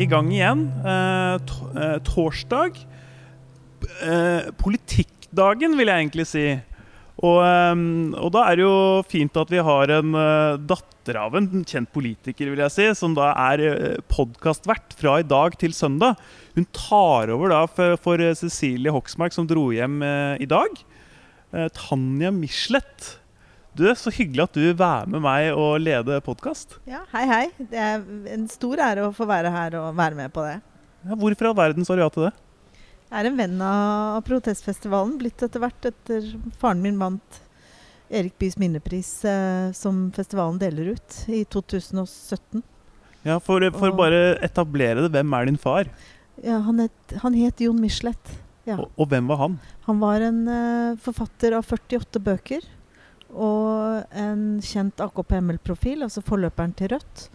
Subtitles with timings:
[0.00, 0.66] i gang igjen.
[0.84, 2.80] Eh, eh, torsdag.
[4.00, 6.46] Eh, politikkdagen, vil jeg egentlig si.
[7.20, 7.36] Og,
[8.16, 10.14] og, da er det jo fint at vi har en
[10.64, 15.58] datter av en kjent politiker, vil jeg si, som da er podkastvert fra i dag
[15.60, 16.16] til søndag.
[16.56, 20.00] Hun tar over da for, for Cecilie Hoksmark, som dro hjem
[20.40, 20.80] i dag.
[21.76, 23.19] Tanja Michelet.
[23.80, 26.74] Du, Så hyggelig at du vil være med meg og lede podkast.
[26.84, 27.44] Ja, hei, hei.
[27.56, 28.02] Det er
[28.34, 30.58] en stor ære å få være her og være med på det.
[31.06, 32.32] Ja, hvorfor i all verden sa du ja til det?
[33.08, 36.26] Jeg er en venn av protestfestivalen, blitt etter hvert etter
[36.60, 37.38] faren min vant
[38.12, 42.60] Erik Byes minnepris, eh, som festivalen deler ut, i 2017.
[43.24, 45.88] Ja, For, for å bare etablere det, hvem er din far?
[46.44, 48.36] Ja, Han het, han het Jon Michelet.
[48.68, 48.76] Ja.
[48.76, 49.56] Og, og, hvem var han?
[49.88, 52.68] Han var en eh, forfatter av 48 bøker
[53.34, 57.26] og en kjent AKP-ML-profil, altså forløperen til Rødt.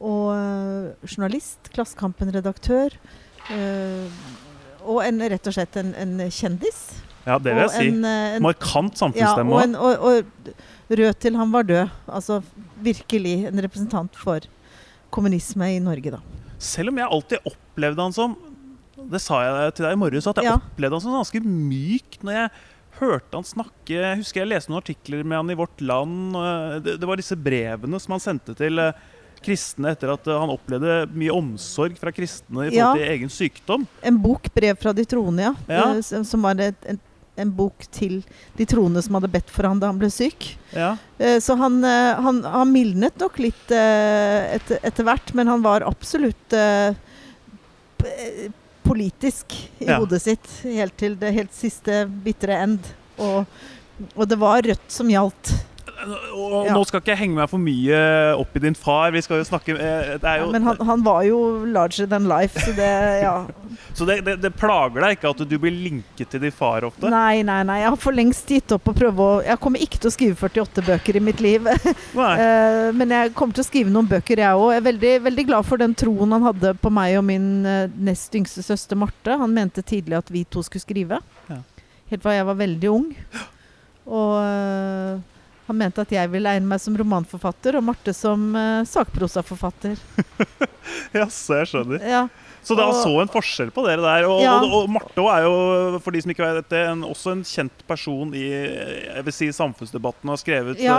[0.00, 2.96] Og uh, journalist, Klassekampen-redaktør.
[3.50, 4.08] Uh,
[4.88, 6.80] og en, rett og slett en, en kjendis.
[7.26, 7.88] Ja, det vil jeg si.
[7.92, 9.58] En, eh, en, Markant samfunnsstemme.
[9.60, 10.54] Ja, og, og, og,
[11.00, 11.92] rød til han var død.
[12.08, 12.40] Altså
[12.80, 14.46] virkelig en representant for
[15.12, 16.22] kommunisme i Norge, da.
[16.60, 18.34] Selv om jeg alltid opplevde han som
[19.10, 20.58] Det sa jeg til deg i morges, at jeg ja.
[20.60, 22.50] opplevde han som ganske myk når jeg
[23.00, 26.36] hørte han snakke Jeg husker jeg leste noen artikler med han i Vårt Land.
[26.84, 28.96] Det, det var disse brevene som han sendte til eh,
[29.44, 32.90] kristne etter at eh, han opplevde mye omsorg fra kristne i forhold ja.
[32.96, 33.86] til egen sykdom.
[34.06, 35.54] En bok, 'Brev fra de troende', ja.
[35.70, 35.86] ja.
[35.96, 37.00] Eh, som var et, en,
[37.40, 38.20] en, bok til
[38.58, 40.52] de troende som hadde bedt for han da han ble syk.
[40.76, 40.94] Ja.
[41.40, 46.54] Så han, han, han mildnet nok litt etter, etter, hvert, men han var absolutt
[48.82, 49.98] politisk i ja.
[50.00, 52.92] hodet sitt helt til det helt siste bitre end.
[53.20, 53.44] Og,
[54.14, 55.52] og det var Rødt som gjaldt.
[56.00, 56.74] Og ja.
[56.74, 57.98] Nå skal ikke jeg henge meg for mye
[58.38, 59.10] opp i din far.
[59.14, 62.74] Vi skal jo snakke eh, jo, Men han, han, var jo larger than life, så
[62.76, 62.90] det
[63.20, 63.34] Ja.
[63.96, 67.10] så det, det, det, plager deg ikke at du blir linket til din far ofte?
[67.12, 67.80] Nei, nei, nei.
[67.82, 70.38] Jeg har for lengst gitt opp å prøve å Jeg kommer ikke til å skrive
[70.40, 71.68] 48 bøker i mitt liv.
[72.16, 74.70] uh, men jeg kommer til å skrive noen bøker, jeg òg.
[74.74, 77.86] Jeg er veldig, veldig, glad for den troen han hadde på meg og min uh,
[78.00, 79.36] nest yngste søster Marte.
[79.40, 81.20] Han mente tidlig at vi to skulle skrive.
[81.50, 81.60] Ja.
[82.10, 83.10] Helt fra jeg var veldig ung.
[84.10, 84.32] Og
[85.70, 89.98] han mente at jeg ville egne meg som romanforfatter, og Marte som uh, sakprosaforfatter.
[91.20, 92.06] Jaså, jeg skjønner.
[92.06, 92.24] Ja.
[92.62, 94.26] Så da så en forskjell på dere der.
[94.28, 94.56] Og, ja.
[94.60, 97.84] og, og Marte er jo for de som ikke vet dette, en, også en kjent
[97.88, 100.30] person i jeg vil si, samfunnsdebatten.
[100.30, 100.98] Har skrevet ja,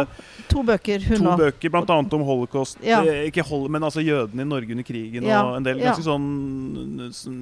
[0.52, 2.80] to bøker, hun to bøker, Blant annet om holocaust.
[2.86, 3.02] Ja.
[3.06, 5.28] Eh, ikke hold, men altså jødene i Norge under krigen.
[5.30, 7.40] Og en del ganske sånn, sånn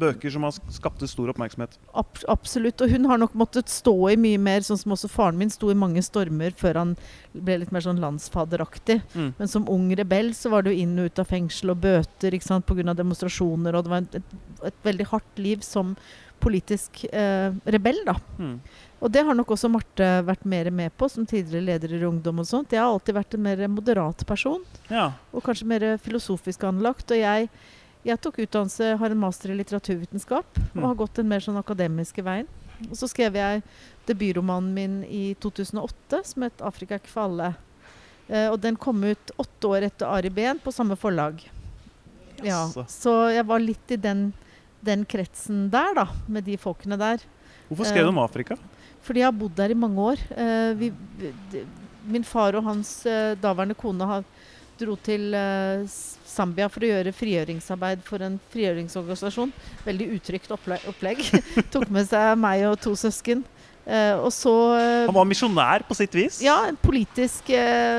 [0.00, 1.76] bøker som har skapt stor oppmerksomhet.
[1.98, 2.80] Ab absolutt.
[2.84, 5.70] Og hun har nok måttet stå i mye mer, sånn som også faren min sto
[5.72, 6.94] i mange stormer før han
[7.32, 8.98] ble litt mer sånn landsfaderaktig.
[9.14, 9.30] Mm.
[9.38, 12.50] Men som ung rebell så var du inn og ut av fengsel og bøter ikke
[12.50, 12.94] sant, pga.
[12.98, 13.76] demonstrasjoner.
[13.76, 14.38] Og det var et,
[14.70, 15.96] et, veldig hardt liv som
[16.42, 18.16] politisk eh, rebell, da.
[18.38, 18.56] Mm.
[19.02, 22.42] Og det har nok også Marte vært mer med på, som tidligere leder i Ungdom
[22.42, 22.74] og sånt.
[22.74, 24.62] Jeg har alltid vært en mer moderat person.
[24.90, 25.08] Ja.
[25.34, 27.10] Og kanskje mer filosofisk anlagt.
[27.10, 27.48] Og jeg,
[28.02, 30.80] jeg tok utdannelse, har en master i litteraturvitenskap, mm.
[30.80, 32.48] og har gått den mer sånn akademiske veien.
[32.88, 33.62] Og så skrev jeg
[34.08, 37.54] debutromanen min i 2008 som het 'Afrika er ikke for alle'.
[38.28, 41.42] Eh, og den kom ut åtte år etter Ari Behn på samme forlag.
[42.42, 44.32] Ja, så jeg var litt i den,
[44.80, 47.22] den, kretsen der, da, med de folkene der.
[47.68, 48.56] Hvorfor skrev du om eh, Afrika?
[49.02, 50.22] Fordi jeg har bodd der i mange år.
[50.34, 50.92] Eh, vi,
[52.02, 54.26] min far og hans eh, daværende kone har,
[54.82, 55.82] dro til uh,
[56.28, 59.52] Zambia for å gjøre frigjøringsarbeid for en frigjøringsorganisasjon.
[59.86, 61.24] Veldig utrygt opplegg.
[61.74, 63.44] Tok med seg meg og to søsken.
[63.82, 66.40] Uh, og så uh, Han var misjonær på sitt vis?
[66.44, 67.50] Ja, politisk.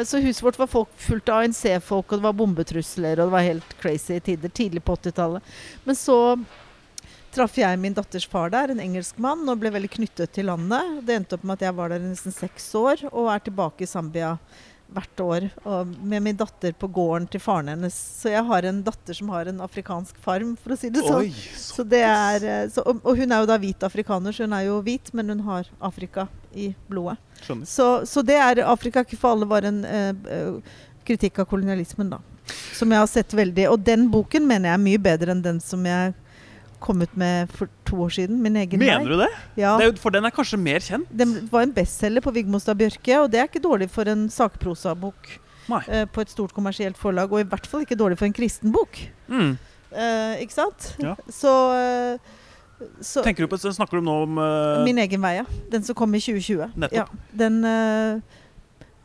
[0.08, 3.48] Så huset vårt var folk, fullt av ANC-folk, og det var bombetrusler, og det var
[3.50, 4.52] helt crazy tider.
[4.52, 5.56] Tidlig på 80-tallet.
[5.88, 6.20] Men så
[7.34, 11.00] traff jeg min datters far der, en engelskmann, og ble veldig knyttet til landet.
[11.08, 13.86] Det endte opp med at jeg var der i nesten seks år, og er tilbake
[13.86, 14.36] i Zambia
[14.94, 15.48] hvert år
[16.02, 17.96] med min datter på gården til faren hennes.
[18.22, 21.26] Så jeg har en datter som har en afrikansk farm, for å si det sånn.
[21.26, 24.48] Oi, så det er, eh, så, og, og, hun er jo da hvit afrikaner, så
[24.48, 27.18] hun er jo hvit, men hun har Afrika i blodet.
[27.68, 32.22] Så, så, det er Afrika ikke for alle var en uh, kritikk av kolonialismen, da.
[32.76, 33.70] Som jeg har sett veldig.
[33.72, 36.14] Og den boken mener jeg er mye bedre enn den som jeg
[36.84, 38.42] kom ut med for to år siden.
[38.44, 39.30] Min egen Mener du det?
[39.60, 39.78] Ja.
[39.80, 41.10] det for den er kanskje mer kjent?
[41.10, 45.32] Den var en bestselger på Vigmostad Bjørke, og det er ikke dårlig for en sakprosabok
[45.72, 47.32] uh, på et stort kommersielt forlag.
[47.32, 49.00] Og i hvert fall ikke dårlig for en kristen bok.
[49.32, 49.56] Mm.
[49.94, 50.94] Uh, ikke sant?
[51.02, 51.16] Ja.
[51.32, 54.40] Så, uh, så, Tenker du på, Snakker du nå om
[54.84, 55.50] Min egen vei, ja.
[55.72, 56.74] Den som kom i 2020.
[56.76, 56.98] Nettopp.
[57.00, 57.62] Ja, den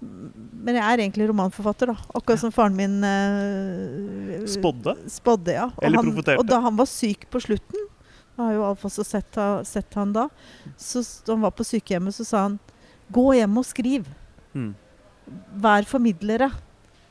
[0.00, 1.96] Men jeg er egentlig romanforfatter, da.
[2.14, 4.94] Akkurat som faren min eh, Spådde?
[5.10, 5.54] spådde.
[5.56, 5.64] Ja.
[5.72, 6.38] Og, Eller han, profeterte.
[6.38, 10.12] og da han var syk på slutten Jeg har jo Alf også sett, sett han
[10.14, 10.28] da.
[10.78, 12.58] Så da han var på sykehjemmet, så sa han
[13.10, 14.06] Gå hjem og skriv.
[14.52, 14.74] Mm.
[15.64, 16.50] Vær formidlere.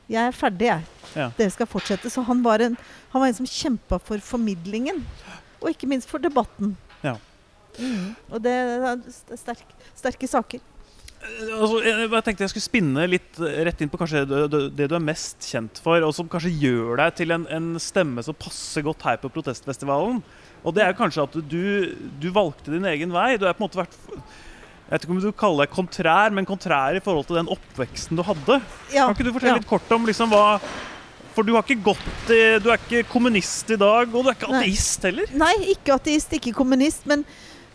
[0.07, 0.83] Jeg er ferdig, jeg.
[1.17, 1.25] Ja.
[1.35, 2.09] Dere skal fortsette.
[2.13, 2.77] Så han var en,
[3.11, 5.01] han var en som kjempa for formidlingen.
[5.57, 6.75] Og ikke minst for debatten.
[7.01, 7.15] Ja.
[7.81, 8.13] Mm.
[8.29, 9.01] Og det er
[9.41, 9.65] sterk,
[9.97, 10.61] sterke saker.
[11.27, 14.59] Altså, jeg bare tenkte jeg skulle spinne litt eh, rett inn på kanskje det, det,
[14.77, 18.23] det du er mest kjent for, og som kanskje gjør deg til en, en stemme
[18.23, 20.21] som passer godt her på protestfestivalen.
[20.63, 21.63] Og det er kanskje at du,
[22.21, 23.31] du valgte din egen vei.
[23.39, 26.47] Du er på en måte vært Jeg vet ikke om du kaller deg kontrær, men
[26.47, 28.61] kontrær i forhold til den oppveksten du hadde.
[28.93, 29.59] Ja, Kan ikke du fortelle ja.
[29.61, 30.45] litt kort om liksom hva
[31.35, 34.37] For du har ikke gått i, Du er ikke kommunist i dag, og du er
[34.39, 35.37] ikke ateist heller.
[35.37, 37.25] Nei, ikke ateist, ikke kommunist, men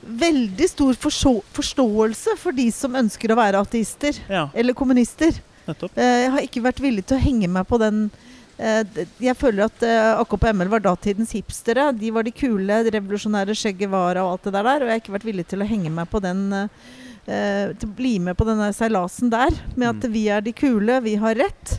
[0.02, 5.32] veldig stor forståelse for de som ønsker å være ateister Ja, eller kommunister.
[5.69, 5.96] nettopp.
[5.96, 8.10] Eh, Jeg har ikke vært villig til å henge meg på den
[8.58, 8.82] eh,
[9.20, 11.93] Jeg føler at eh, AKP-ML var datidens hipstere.
[11.96, 14.66] De var de kule, de revolusjonære skjegget Guevara og alt det der.
[14.82, 16.69] Og jeg har ikke vært villig til å henge meg på den
[17.25, 19.50] Til å bli med på denne seilasen der.
[19.78, 20.12] Med at Mm.
[20.12, 21.78] vi er de kule, vi har rett.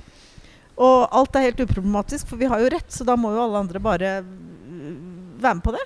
[0.80, 3.60] Og alt er helt uproblematisk, for vi har jo rett, så da må jo alle
[3.60, 5.84] andre bare være med på det.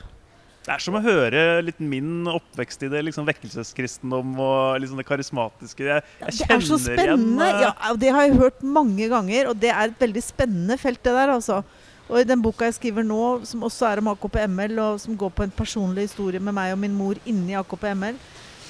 [0.68, 5.06] Det er som å høre litt min oppvekst i det liksom vekkelseskristendom og liksom det
[5.08, 5.86] karismatiske.
[5.88, 7.46] Jeg, jeg det er så spennende.
[7.46, 10.76] igjen eh, Ja, det har jeg hørt mange ganger, og det er et veldig spennende
[10.82, 11.62] felt, det der, altså.
[12.08, 15.32] Og i den boka jeg skriver nå, som også er om AKP-ML, og som går
[15.40, 18.20] på en personlig historie med meg og min mor inni AKP-ML,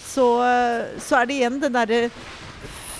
[0.05, 2.01] så, øh, så er det igjen det derre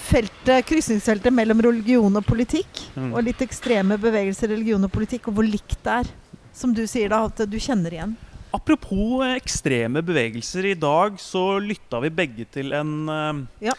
[0.07, 2.87] feltet, krysningsfeltet mellom religion og politikk.
[2.95, 3.11] Mm.
[3.11, 6.15] Og litt ekstreme bevegelser, religion og politikk, og hvor likt det er.
[6.57, 8.17] Som du sier, da, at du kjenner igjen.
[8.57, 10.65] Apropos eh, ekstreme bevegelser.
[10.71, 13.73] I dag så lytta vi begge til en, eh, Ja.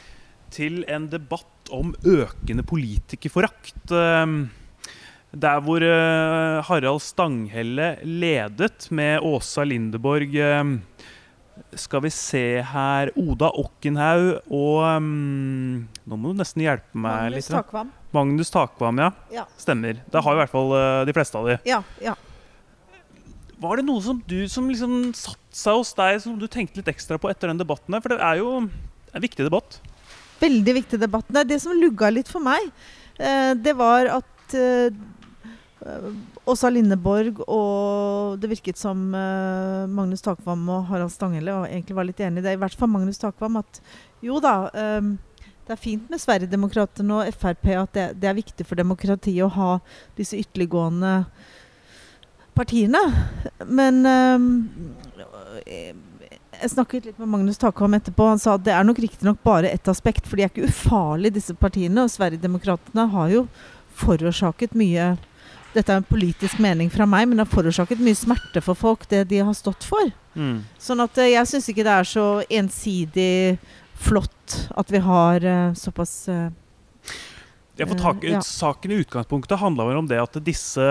[0.54, 3.90] til en debatt om økende politikerforakt.
[3.90, 4.46] Eh,
[5.36, 5.80] Der hvor
[6.64, 10.32] Harald Stanghelle ledet med Åsa Lindeborg
[11.76, 17.34] Skal vi se her Oda Okkenhaug og mm, Nå må du nesten hjelpe meg Magnus
[17.36, 17.50] litt.
[17.58, 17.90] Takvam.
[18.14, 19.10] Magnus Takvam, ja.
[19.30, 19.44] Ja.
[19.58, 20.00] Stemmer.
[20.10, 21.58] Det har i hvert fall de fleste av de.
[21.68, 22.14] Ja, ja.
[23.58, 26.90] Var det noe som du som liksom satte seg hos deg, som du tenkte litt
[26.92, 27.96] ekstra på etter den debatten?
[27.98, 29.80] For det er jo en viktig debatt.
[30.38, 31.26] Veldig viktig debatt.
[31.34, 32.70] Nei, det som lugga litt for meg,
[33.18, 34.94] eh, det var at eh,
[36.48, 42.08] Åsa Lindeborg og det virket som eh, Magnus Takvam og Harald Stanghelle og egentlig var
[42.08, 43.80] litt enig i det, i hvert fall Magnus Takvam, at
[44.24, 45.12] jo da eh,
[45.68, 49.52] det er fint med Sverigedemokraterna og Frp at det, det er viktig for demokratiet å
[49.52, 49.70] ha
[50.16, 51.12] disse ytterliggående
[52.58, 53.00] partiene.
[53.64, 55.94] Men eh,
[56.58, 58.26] jeg snakket litt med Magnus Takvam etterpå.
[58.32, 61.36] Han sa at det er nok riktignok bare ett aspekt, for de er ikke ufarlige,
[61.38, 62.04] disse partiene.
[62.04, 63.48] Og Sverigedemokraterna har jo
[63.98, 65.14] forårsaket mye
[65.74, 69.26] Dette er en politisk mening fra meg, men har forårsaket mye smerte for folk, det
[69.28, 70.08] de har stått for.
[70.32, 70.62] Mm.
[70.80, 73.58] Sånn at eh, jeg syns ikke det er så ensidig
[74.00, 76.48] flott at vi har eh, såpass eh,
[77.86, 78.40] tak, Eh, ja.
[78.42, 80.82] Saken i utgangspunktet handla vel om det at disse,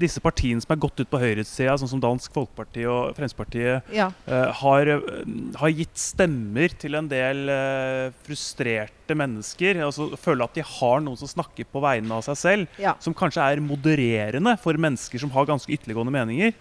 [0.00, 4.10] disse partiene som er gått ut på høyresida, sånn som Dansk Folkeparti og Fremskrittspartiet, Ja.
[4.26, 5.00] uh, har, eh,
[5.56, 9.82] har gitt stemmer til en del uh, frustrerte mennesker.
[9.84, 12.94] Altså Føler at de har noen som snakker på vegne av seg selv, ja.
[12.98, 16.54] som kanskje er modererende for mennesker som har ganske ytterliggående meninger.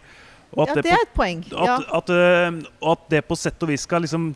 [0.54, 1.40] Og ja, det er et poeng.
[1.48, 1.78] at, Ja.
[1.98, 4.36] at, uh, at det på sett og vis skal liksom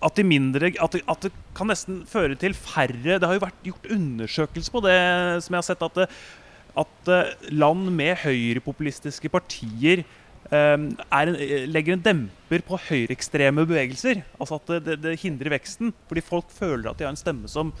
[0.00, 3.66] at, de mindre, at, at det kan nesten føre til færre Det har jo vært
[3.66, 4.96] gjort undersøkelser på det,
[5.44, 6.16] som jeg har sett, at,
[6.84, 10.04] at øh, land med høyrepopulistiske partier
[10.50, 10.74] er
[11.28, 14.22] en, øh, legger en demper på høyreekstreme bevegelser.
[14.40, 15.92] Altså at det, det, hindrer veksten.
[16.08, 17.72] Fordi folk føler at de har en stemme som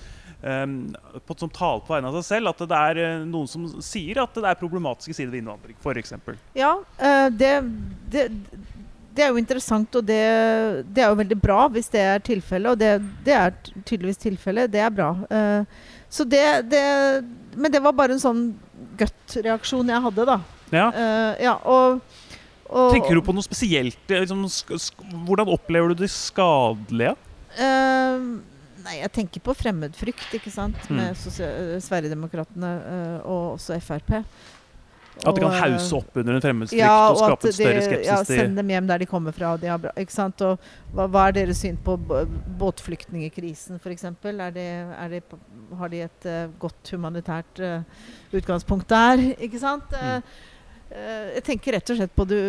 [0.42, 0.94] um,
[1.36, 2.52] som taler på vegne av seg selv.
[2.52, 6.14] At det er noen som sier at det er problematiske sider ved innvandring, f.eks.
[6.58, 7.54] Ja, eh, det,
[8.12, 8.28] det,
[9.14, 10.20] det er jo interessant, og det,
[10.94, 12.72] det er jo veldig bra hvis det er tilfellet.
[12.72, 12.92] Og det,
[13.26, 14.70] det er tydeligvis tilfellet.
[14.70, 15.10] Det er bra.
[15.30, 16.82] Uh, så det, det
[17.56, 18.44] Men det var bare en sånn
[18.98, 20.38] gut-reaksjon jeg hadde, da.
[20.70, 20.86] Ja.
[20.94, 22.20] Uh, ja, og,
[22.70, 23.98] og Tenker du på noe spesielt?
[24.10, 24.46] eh, Liksom,
[25.26, 27.16] hvordan opplever du det skadelige?
[27.58, 28.38] Uh,
[28.84, 30.78] nei, jeg tenker på fremmedfrykt, ikke sant.
[30.86, 31.02] Mm.
[31.02, 32.76] Med Sverigedemokraterna
[33.24, 34.20] og også Frp.
[35.20, 37.82] At det kan eh, hause opp under en fremmedfrykt Ja, og og skape en større
[37.84, 39.54] skepsis ja, Send dem hjem der de kommer fra.
[39.60, 39.92] De har bra?
[39.96, 41.96] Og hva, hva er deres syn på
[42.60, 44.06] båtflyktningekrisen, f.eks.?
[44.30, 45.24] Er det, er det,
[45.78, 49.28] har de et uh, godt humanitært uh, utgangspunkt der?
[49.38, 49.92] Ikke sant?
[49.92, 50.24] Mm.
[50.90, 52.40] Eh, jeg tenker rett og slett på det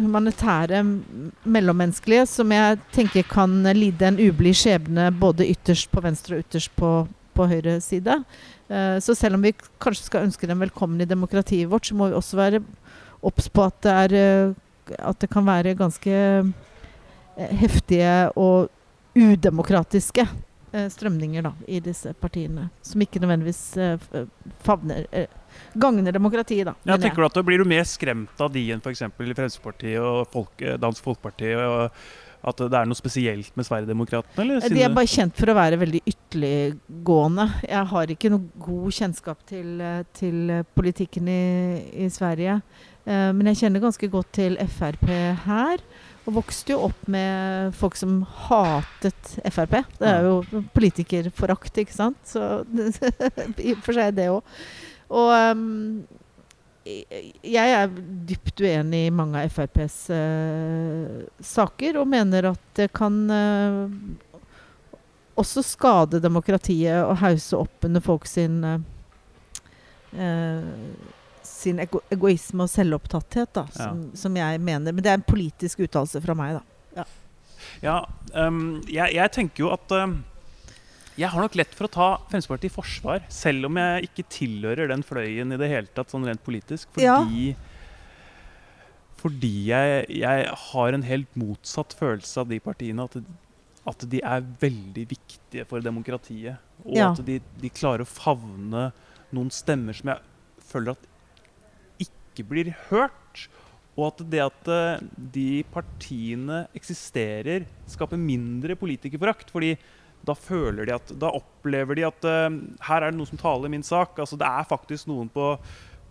[0.00, 0.80] humanitære,
[1.44, 6.72] mellommenneskelige, som jeg tenker kan lide en ublid skjebne både ytterst på venstre og ytterst
[6.78, 6.92] på,
[7.36, 8.16] på høyre side.
[8.16, 8.53] Eh,
[9.04, 12.18] så selv om vi kanskje skal ønske dem velkommen i demokratiet vårt, så må vi
[12.18, 12.62] også være
[13.24, 16.16] obs på at det, er, eh, at det kan være ganske
[17.34, 18.68] heftige og
[19.14, 20.26] udemokratiske
[20.90, 22.68] strømninger da, i disse partiene.
[22.82, 23.62] Som ikke nødvendigvis
[24.66, 25.06] favner
[25.74, 26.74] gagner demokratiet, da.
[26.86, 29.04] Ja, tenker du at Blir du mer skremt av de enn f.eks.
[29.16, 31.54] Fremskrittspartiet og folk, eh, Dansk Folkeparti?
[31.54, 31.90] og
[32.44, 34.58] at det er noe spesielt med Sverigedemokraterna?
[34.68, 37.46] De er bare kjent for å være veldig ytterliggående.
[37.64, 41.44] Jeg har ikke noe god kjennskap til, eh, til politikken i,
[42.04, 42.58] i Sverige.
[43.04, 45.08] Uh, men jeg kjenner ganske godt til Frp
[45.44, 45.82] her.
[46.24, 49.76] Og vokste jo opp med folk som hatet Frp.
[50.00, 52.20] Det er jo politikerforakt, ikke sant?
[52.28, 52.64] Så
[53.66, 54.54] i og for seg det òg.
[55.12, 56.04] Og um,
[56.84, 57.92] jeg er
[58.28, 63.88] dypt uenig i mange av FrPs uh, saker, og mener at det kan uh,
[65.40, 68.78] også skade demokratiet og hause opp under folk sin uh,
[71.44, 74.16] sin ego egoisme og selvopptatthet, da, som, ja.
[74.18, 74.92] som, jeg mener.
[74.92, 76.62] Men det er en politisk uttalelse fra meg, da.
[77.00, 77.04] Ja,
[77.84, 77.96] ja
[78.46, 79.96] um, jeg, jeg, tenker jo at
[81.14, 84.90] jeg har nok lett for å ta Fremskrittspartiet i forsvar, selv om jeg ikke tilhører
[84.90, 86.90] den fløyen i det hele tatt, sånn rent politisk.
[86.96, 87.06] Fordi,
[87.52, 87.54] ja.
[89.20, 93.06] fordi jeg, jeg, har en helt motsatt følelse av de partiene.
[93.06, 93.18] At,
[93.94, 96.58] at de er veldig viktige for demokratiet.
[96.82, 97.12] Og ja.
[97.12, 98.88] at de, de, klarer å favne
[99.34, 101.10] noen stemmer som jeg føler at
[102.02, 103.46] ikke blir hørt.
[103.94, 109.54] Og at det at eh, de partiene eksisterer, skaper mindre politikerforakt.
[109.54, 109.76] fordi
[110.24, 112.48] da føler de at Da opplever de at uh,
[112.88, 114.18] her er det noe som taler min sak.
[114.20, 115.54] Altså, det er faktisk noen på,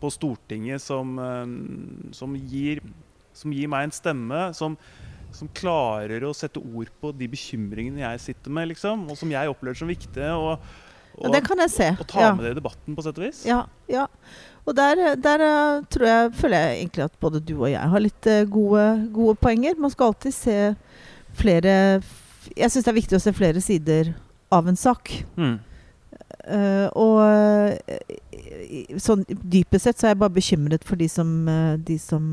[0.01, 2.83] på Stortinget som, uh, som, gir,
[3.33, 4.45] som, gir, meg en stemme.
[4.57, 4.77] Som,
[5.33, 9.49] som, klarer å sette ord på de bekymringene jeg sitter med, liksom, og som jeg
[9.49, 10.29] opplever som viktige.
[10.37, 10.57] Og,
[11.17, 11.91] og, ja, det kan jeg se.
[11.97, 12.33] Og ta ja.
[12.37, 13.45] med det i debatten, på sett og vis.
[13.49, 14.07] Ja, ja.
[14.63, 18.03] Og der, der uh, tror jeg, føler jeg egentlig at både du og jeg har
[18.03, 19.79] litt gode, gode poenger.
[19.81, 20.59] Man skal alltid se
[21.33, 21.73] flere
[22.51, 24.13] jeg syns det er viktig å se flere sider
[24.53, 25.11] av en sak.
[25.39, 25.57] Mm.
[26.43, 31.79] Uh, og uh, sånn dypest sett så er jeg bare bekymret for de som, uh,
[31.79, 32.25] de som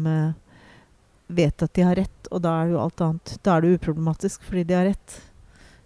[1.30, 3.34] vet at de har rett, og da er det jo alt annet.
[3.46, 5.18] Da er det uproblematisk fordi de har rett.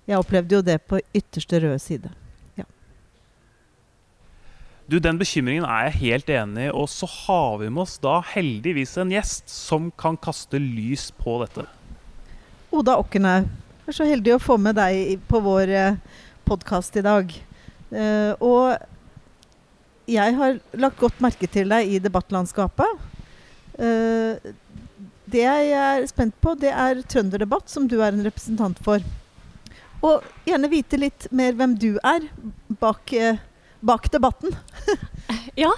[0.09, 2.13] Jeg opplevde jo det på ytterste røde side.
[2.59, 2.67] Ja.
[4.89, 6.73] Du, Den bekymringen er jeg helt enig i.
[6.73, 11.39] Og så har vi med oss da heldigvis en gjest som kan kaste lys på
[11.45, 11.65] dette.
[12.75, 13.49] Oda Okkenhaug.
[13.85, 15.97] Jeg er så heldig å få med deg på vår eh,
[16.49, 17.33] podkast i dag.
[17.93, 23.03] Uh, og jeg har lagt godt merke til deg i debattlandskapet.
[23.77, 24.41] Uh,
[25.29, 29.05] det jeg er spent på, det er Trønderdebatt, som du er en representant for.
[30.01, 32.25] Og gjerne vite litt mer hvem du er
[32.81, 33.13] bak,
[33.85, 34.57] bak debatten.
[35.67, 35.75] ja.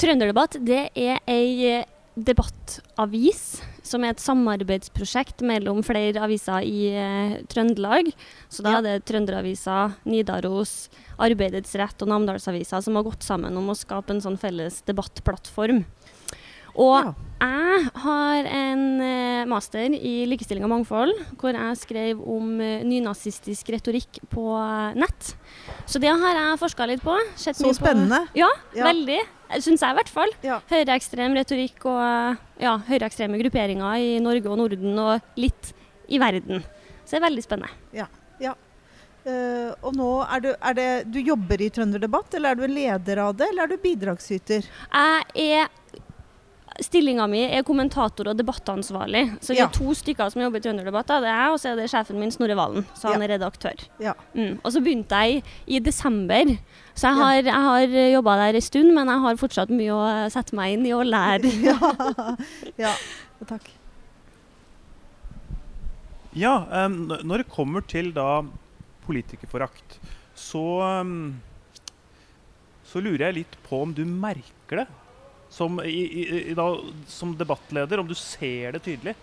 [0.00, 1.84] Trønderdebatt det er ei
[2.16, 8.10] debattavis som er et samarbeidsprosjekt mellom flere aviser i eh, Trøndelag.
[8.48, 8.80] Så da ja.
[8.80, 10.88] er det Trønderavisa, Nidaros,
[11.22, 15.84] Arbeidets Rett og Namdalsavisa som har gått sammen om å skape en sånn felles debattplattform.
[16.74, 17.12] Og ja.
[17.44, 23.70] jeg har en uh, master i likestilling og mangfold, hvor jeg skrev om uh, nynazistisk
[23.74, 25.34] retorikk på uh, nett.
[25.86, 27.14] Så det har jeg forska litt på.
[27.38, 28.24] Så spennende.
[28.32, 28.42] På.
[28.44, 29.20] Ja, ja, veldig.
[29.60, 30.34] Syns jeg i hvert fall.
[30.42, 30.58] Ja.
[30.70, 35.74] Høyreekstrem retorikk og ja, høyreekstreme grupperinger i Norge og Norden, og litt
[36.10, 36.64] i verden.
[37.04, 37.82] Så det er veldig spennende.
[37.94, 38.08] Ja,
[38.42, 38.56] ja.
[39.24, 43.22] Uh, og nå er du, er det, du jobber i Trønderdebatt, eller er du leder
[43.24, 44.66] av det, eller er du bidragsyter?
[44.66, 45.70] Jeg er
[46.82, 49.22] Stillinga mi er kommentator og debattansvarlig.
[49.44, 49.68] Så vi ja.
[49.68, 51.06] er to stykker som jobber i Trønderdebatt.
[51.06, 52.86] Det er jeg, og så er det sjefen min Snorre Valen.
[52.98, 53.28] Så han ja.
[53.28, 53.84] er redaktør.
[54.02, 54.14] Ja.
[54.34, 54.56] Mm.
[54.56, 56.50] Og så begynte jeg i, desember.
[56.94, 57.60] Så jeg har, ja.
[57.68, 60.96] har jobba der en stund, men jeg har fortsatt mye å sette meg inn i
[60.96, 61.54] og lære.
[62.82, 62.92] ja.
[63.46, 63.70] takk.
[66.34, 68.42] Ja, um, når det kommer til da
[69.06, 70.00] politikerforakt,
[70.34, 71.36] så um,
[72.94, 74.90] så lurer jeg litt på om du merker det
[75.54, 76.02] som, i,
[76.50, 76.66] i, da,
[77.10, 79.14] som debattleder, om du ser det tydelig?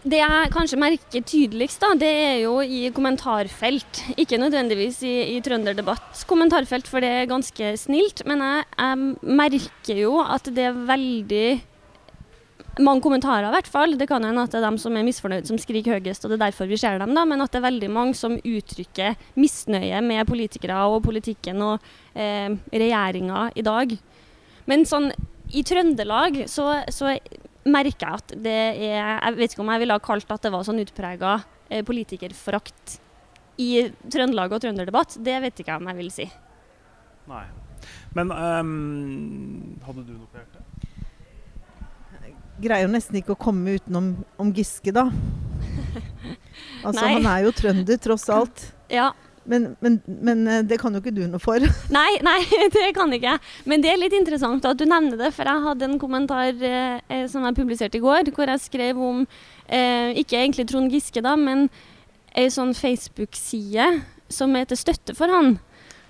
[0.00, 3.98] Det jeg kanskje merker tydeligst, da, det er jo i kommentarfelt.
[4.16, 8.22] Ikke nødvendigvis i, i Trønderdebatts kommentarfelt, for det er ganske snilt.
[8.28, 11.44] Men jeg, jeg merker jo at det er veldig
[12.80, 13.92] mange kommentarer, i hvert fall.
[14.00, 16.38] Det kan hende at det er dem som er misfornøyd, som skriker høyest, og det
[16.38, 17.26] er derfor vi ser dem, da.
[17.28, 22.48] Men at det er veldig mange som uttrykker misnøye med politikere og politikken og eh,
[22.72, 23.98] regjeringa i dag.
[24.68, 25.10] Men sånn
[25.56, 27.14] I Trøndelag så, så,
[27.70, 30.52] merker jeg at det er Jeg vet ikke om jeg ville ha kalt at det
[30.54, 31.38] var sånn utprega
[31.68, 32.98] eh, politikerforakt
[33.60, 35.18] i Trøndelag og trønderdebatt.
[35.20, 36.26] Det vet ikke jeg om jeg vil si.
[37.28, 37.44] Nei.
[38.16, 40.88] Men um, hadde du noe på hjertet?
[42.60, 45.06] Greier jo nesten ikke å komme utenom om Giske, da.
[46.86, 48.64] altså, han er jo trønder, tross alt.
[48.92, 49.10] Ja,
[49.44, 51.62] men, men, men, eh, det kan jo ikke du noe for.
[51.96, 52.38] Nei, nei,
[52.76, 53.42] det kan ikke jeg.
[53.70, 57.00] Men det er litt interessant at du nevner det, for jeg hadde en kommentar eh,
[57.08, 59.24] eh som jeg publiserte i går, hvor jeg skrev om
[59.66, 61.68] eh, ikke egentlig Trond Giske, da, men
[62.38, 63.88] ei sånn Facebook-side
[64.30, 65.56] som heter støtte for han.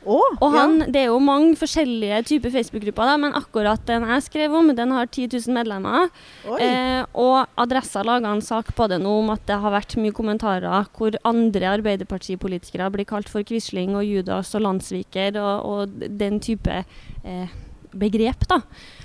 [0.09, 0.87] Oh, og han, ja.
[0.95, 5.11] Det er jo mange forskjellige typer Facebook-grupper, men akkurat den jeg skrev om, den har
[5.11, 6.09] 10 000 medlemmer.
[6.57, 10.17] Eh, og Adressa laga en sak på det nå om at det har vært mye
[10.17, 16.41] kommentarer hvor andre Arbeiderpartipolitikere blir kalt for Quisling og Judas og landssviker og, og den
[16.41, 17.59] type eh,
[17.93, 18.47] begrep.
[18.49, 18.61] da.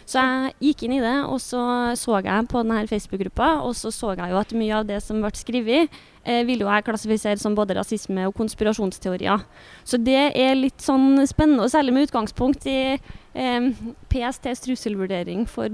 [0.06, 1.62] Så jeg gikk inn i det, og så
[1.98, 5.22] så jeg på denne Facebook-gruppa, og så så jeg jo at mye av det som
[5.24, 5.90] ble skrevet,
[6.24, 9.46] eh, ville jo jeg klassifisere som både rasisme og konspirasjonsteorier.
[9.84, 13.70] Så det er litt sånn spennende, og særlig med utgangspunkt i eh,
[14.14, 15.74] PSTs trusselvurdering for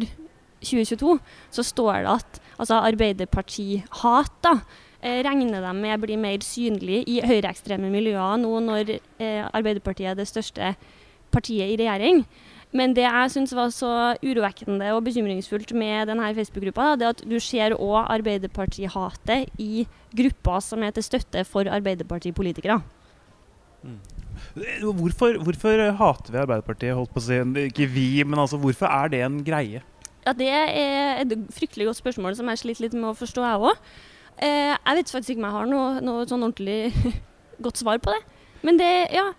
[0.61, 1.17] 2022,
[1.51, 4.55] så står det at altså Arbeiderparti-hat da,
[5.01, 10.19] eh, regner de med blir mer synlig i høyreekstreme miljøer nå når eh, Arbeiderpartiet er
[10.19, 10.75] det største
[11.31, 12.25] partiet i regjering.
[12.71, 13.91] Men det jeg syns var så
[14.23, 19.85] urovekkende og bekymringsfullt med denne Facebook-gruppa, det at du ser òg Arbeiderparti-hatet i
[20.15, 22.79] grupper som er til støtte for Arbeiderpartipolitikere.
[23.83, 23.99] Mm.
[24.81, 26.95] Hvorfor, hvorfor, hater vi Arbeiderpartiet?
[26.95, 29.83] holdt på å si, Ikke vi, men altså, hvorfor er det en greie?
[30.25, 33.67] Ja, Det er et fryktelig godt spørsmål som jeg sliter litt med å forstå, jeg
[33.67, 33.77] òg.
[34.41, 36.93] Eh, jeg vet faktisk ikke om jeg har noe, noe sånn ordentlig
[37.65, 38.21] godt svar på det.
[38.61, 39.31] Men det, ja,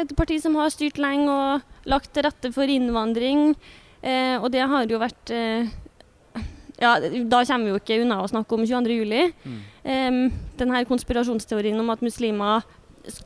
[0.00, 3.52] et parti som har styrt lenge og lagt til rette for innvandring.
[4.04, 5.72] Eh, og det har jo vært eh,
[6.80, 9.34] ja, Da kommer vi jo ikke unna å snakke om 22.07.
[9.44, 9.60] Mm.
[9.84, 10.18] Eh,
[10.60, 12.66] denne konspirasjonsteorien om at muslimer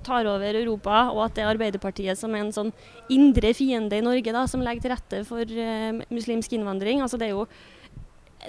[0.02, 2.72] tar over Europa, og at det er Arbeiderpartiet som er en sånn
[3.14, 7.02] indre fiende i Norge da, som legger til rette for eh, muslimsk innvandring.
[7.04, 7.48] Altså det er jo,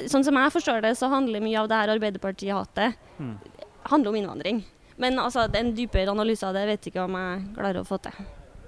[0.06, 3.32] Sånn som jeg forstår det, så handler mye av det her Arbeiderpartiet-hatet mm.
[3.90, 4.60] handler om innvandring.
[5.00, 8.18] Men altså, en dypere analyse av det vet ikke om jeg klarer å få til.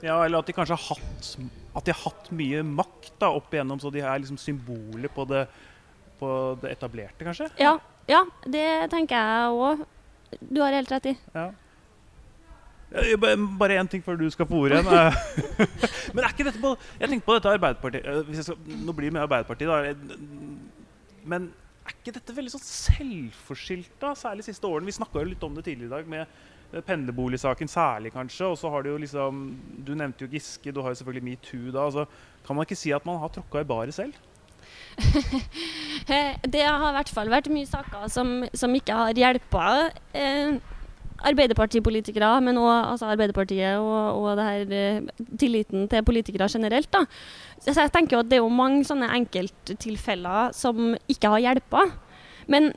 [0.01, 1.31] Ja, Eller at de kanskje har hatt,
[1.75, 5.45] har hatt mye makt da, opp igjennom, så de er liksom symboler på det,
[6.19, 6.29] på
[6.63, 7.51] det etablerte, kanskje?
[7.61, 7.75] Ja,
[8.09, 9.83] ja, det tenker jeg òg.
[10.47, 11.17] Du har helt rett i.
[11.35, 11.51] Ja.
[13.59, 15.19] Bare én ting før du skal få ordet igjen.
[16.15, 19.23] Men er ikke dette på Jeg tenker på dette Arbeiderpartiet skal, Nå blir det med
[19.23, 20.17] Arbeiderpartiet, da.
[21.31, 21.51] Men
[21.91, 24.07] er ikke dette veldig sånn selvforskyldt?
[24.17, 24.89] Særlig siste årene.
[24.89, 28.47] Vi snakka litt om det tidligere i dag, med pendlerboligsaken særlig, kanskje.
[28.47, 29.41] Og så har du jo liksom
[29.85, 31.85] Du nevnte jo Giske, du har jo selvfølgelig metoo da.
[31.85, 32.05] Altså,
[32.47, 34.13] kan man ikke si at man har tråkka i baret selv?
[36.53, 39.65] det har i hvert fall vært mye saker som, som ikke har hjelpa
[40.13, 40.59] eh,
[41.29, 46.89] Arbeiderpartipolitikere, men òg altså Arbeiderpartiet og, og her, eh, tilliten til politikere generelt.
[46.93, 47.05] Da.
[47.61, 51.85] Så jeg tenker jo at det er jo mange sånne enkelttilfeller som ikke har hjelpa.
[52.51, 52.71] Men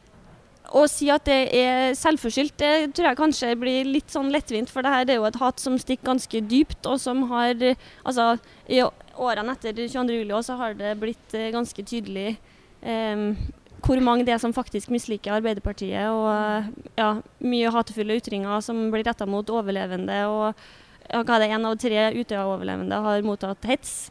[0.75, 4.71] å si at det er selvforskyldt, det tror jeg kanskje blir litt sånn lettvint.
[4.73, 7.57] For det her er jo et hat som stikker ganske dypt, og som har
[8.05, 8.35] Altså,
[8.69, 10.43] i årene etter 22.07.
[10.43, 12.37] så har det blitt eh, ganske tydelig
[12.83, 13.37] um,
[13.85, 16.09] hvor mange det er som faktisk misliker Arbeiderpartiet.
[16.09, 17.11] Og ja,
[17.45, 20.21] mye hatefulle ytringer som blir retta mot overlevende.
[20.31, 24.09] Og hva er det, én av tre Utøya-overlevende har mottatt hets.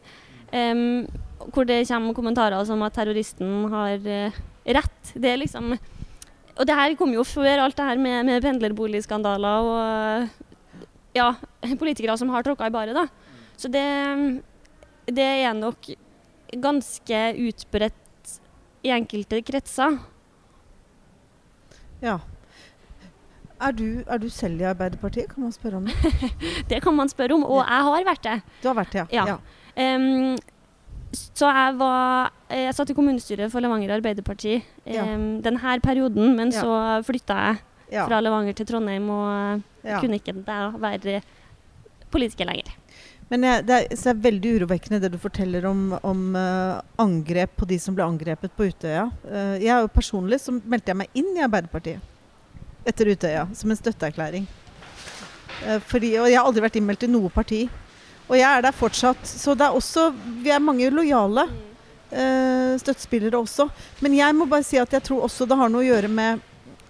[0.54, 1.04] Um,
[1.50, 4.36] hvor det kommer kommentarer som at terroristen har uh,
[4.78, 5.12] rett.
[5.14, 9.66] Det er liksom Og det her kom jo før alt det her med, med pendlerboligskandaler
[9.66, 10.28] og
[11.16, 11.32] ja,
[11.82, 13.08] politikere som har tråkka i baret, da.
[13.58, 13.82] Så det,
[15.10, 15.90] det er nok
[16.62, 18.03] ganske utbredt
[18.84, 19.98] i enkelte kretser.
[22.04, 22.18] Ja.
[23.64, 25.30] Er du, er du, selv i Arbeiderpartiet?
[25.32, 26.32] Kan man spørre om det?
[26.70, 28.40] det kan man spørre om, og jeg har vært det.
[28.62, 29.24] Du har vært det, ja.
[29.24, 29.36] ja.
[29.36, 29.94] ja.
[29.96, 30.36] Um,
[31.14, 35.04] så jeg var Jeg satt i kommunestyret for Levanger Arbeiderparti um, ja.
[35.46, 39.62] denne perioden, men så flytta jeg fra Levanger til Trondheim og
[40.00, 41.20] kunne ikke være
[42.10, 42.74] politiker lenger.
[43.34, 47.66] Men det, er, det, er, veldig urovekkende det du forteller om, om uh, angrep på
[47.66, 49.08] de som ble angrepet på Utøya.
[49.26, 51.98] Uh, jeg jo Personlig så meldte jeg meg inn i Arbeiderpartiet
[52.86, 54.46] etter Utøya som en støtteerklæring.
[55.64, 57.64] Uh, fordi, og jeg har aldri vært innmeldt i noe parti.
[58.28, 59.26] Og jeg er der fortsatt.
[59.26, 61.48] Så det er også Vi er mange lojale
[62.14, 63.66] støttespillere også.
[64.04, 66.44] Men jeg må bare si at jeg tror også det har noe å gjøre med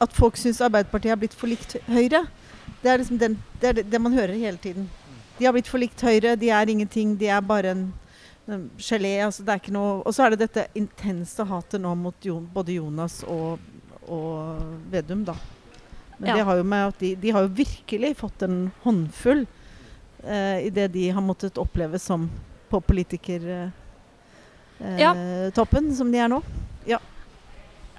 [0.04, 2.26] at folk syns Arbeiderpartiet har blitt for likt Høyre.
[2.82, 4.90] Det er liksom den, det, er det man hører hele tiden.
[5.38, 6.36] De har blitt for likt Høyre.
[6.38, 7.16] De er ingenting.
[7.18, 7.84] De er bare en
[8.78, 9.16] gelé.
[9.24, 12.46] Altså det er ikke noe Og så er det dette intense hatet nå mot Jon,
[12.54, 13.58] både Jonas og,
[14.06, 14.60] og
[14.92, 15.34] Vedum, da.
[16.18, 16.34] Men Ja.
[16.36, 19.46] det har jo med at de, de har jo virkelig fått en håndfull
[20.22, 22.28] eh, i det de har måttet oppleve som
[22.70, 23.72] på politikertoppen,
[24.80, 25.14] eh, Ja.
[25.96, 26.42] som de er nå.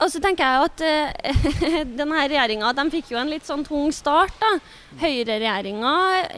[0.04, 3.94] Og så tenker jeg at uh, denne regjeringa de fikk jo en litt sånn tung
[3.96, 4.34] start.
[4.42, 4.50] da.
[5.00, 5.94] Høyreregjeringa,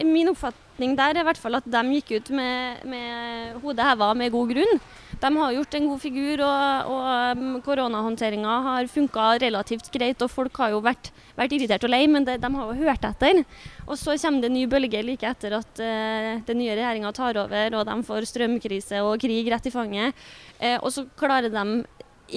[0.06, 4.12] min oppfatning der er i hvert fall at de gikk ut med, med hodet heva
[4.14, 4.80] med god grunn.
[5.18, 10.22] De har gjort en god figur, og, og um, koronahåndteringa har funka relativt greit.
[10.22, 13.08] Og folk har jo vært, vært irritert og lei, men det, de har jo hørt
[13.08, 13.42] etter.
[13.88, 17.40] Og så kommer det en ny bølge like etter at uh, den nye regjeringa tar
[17.42, 20.28] over, og de får strømkrise og krig rett i fanget.
[20.62, 21.66] Uh, og så klarer de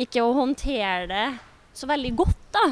[0.01, 1.27] ikke å håndtere det
[1.77, 2.65] så veldig godt, da.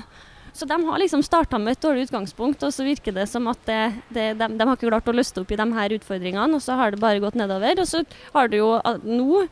[0.54, 3.62] Så de har liksom starta med et dårlig utgangspunkt, og så virker det som at
[3.68, 6.64] det, det, de, de har ikke klart å løste opp i de her utfordringene, og
[6.64, 7.82] så har det bare gått nedover.
[7.84, 8.04] Og så
[8.36, 8.72] har du jo
[9.06, 9.48] nå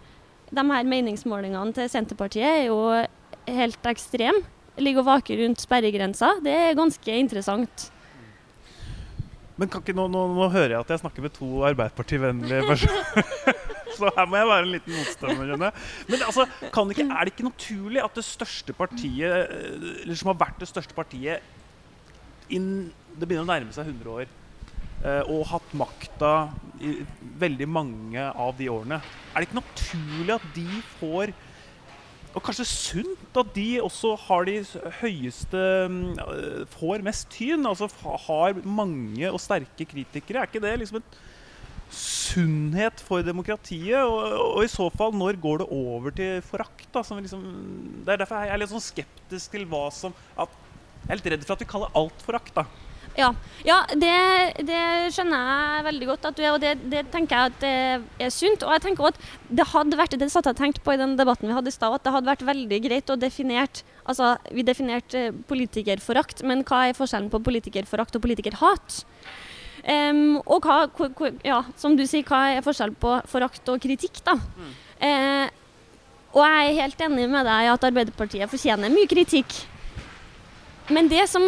[0.48, 2.80] De her meningsmålingene til Senterpartiet er jo
[3.52, 4.46] helt ekstreme.
[4.80, 6.38] Ligger og vaker rundt sperregrensa.
[6.46, 7.90] Det er ganske interessant.
[9.58, 13.67] Men kan ikke, nå, nå, nå hører jeg at jeg snakker med to Arbeiderparti-vennlige personer.
[13.96, 15.72] Så her må jeg være en liten motstander.
[16.08, 20.34] Men altså, kan ikke, er det ikke naturlig at det største partiet, eh, eller som
[20.34, 21.40] har vært det største partiet
[22.50, 24.28] inn, Det begynner å nærme seg 100 år.
[25.04, 26.50] eh, Og hatt makta
[26.82, 27.00] i
[27.40, 29.02] veldig mange av de årene.
[29.34, 30.68] Er det ikke naturlig at de
[31.00, 31.34] får
[32.38, 34.60] og kanskje sunt at de også har de
[35.00, 37.66] høyeste øh, Får mest tyn.
[37.66, 37.88] Altså
[38.28, 40.44] har mange og sterke kritikere.
[40.44, 41.08] Er ikke det liksom en
[41.94, 44.00] sunnhet for demokratiet?
[44.02, 46.88] Og, og i så fall, når går det over til forakt?
[46.94, 47.46] Da, som liksom,
[48.06, 50.52] det er derfor jeg er litt sånn skeptisk til hva som at,
[51.08, 52.56] Jeg er litt redd for at vi kaller alt forakt.
[52.58, 52.66] da.
[53.18, 53.32] Ja,
[53.66, 54.14] ja det,
[54.68, 54.82] det
[55.16, 58.34] skjønner jeg veldig godt, at du er, og det, det tenker jeg at det er
[58.34, 58.66] sunt.
[58.66, 61.16] Og jeg tenker også at det hadde vært, det satt jeg tenkt på i den
[61.20, 64.64] debatten vi hadde i stad, at det hadde vært veldig greit å definere Altså, vi
[64.64, 69.02] definerte politikerforakt, men hva er forskjellen på politikerforakt og politikerhat?
[69.88, 70.82] Em, og hva,
[71.48, 74.36] ja, som du sier, hva er forskjellen på forakt og kritikk, da?
[75.00, 75.48] Eh,
[76.36, 79.56] og jeg er helt enig med deg i at Arbeiderpartiet fortjener mye kritikk.
[80.92, 81.48] Men det som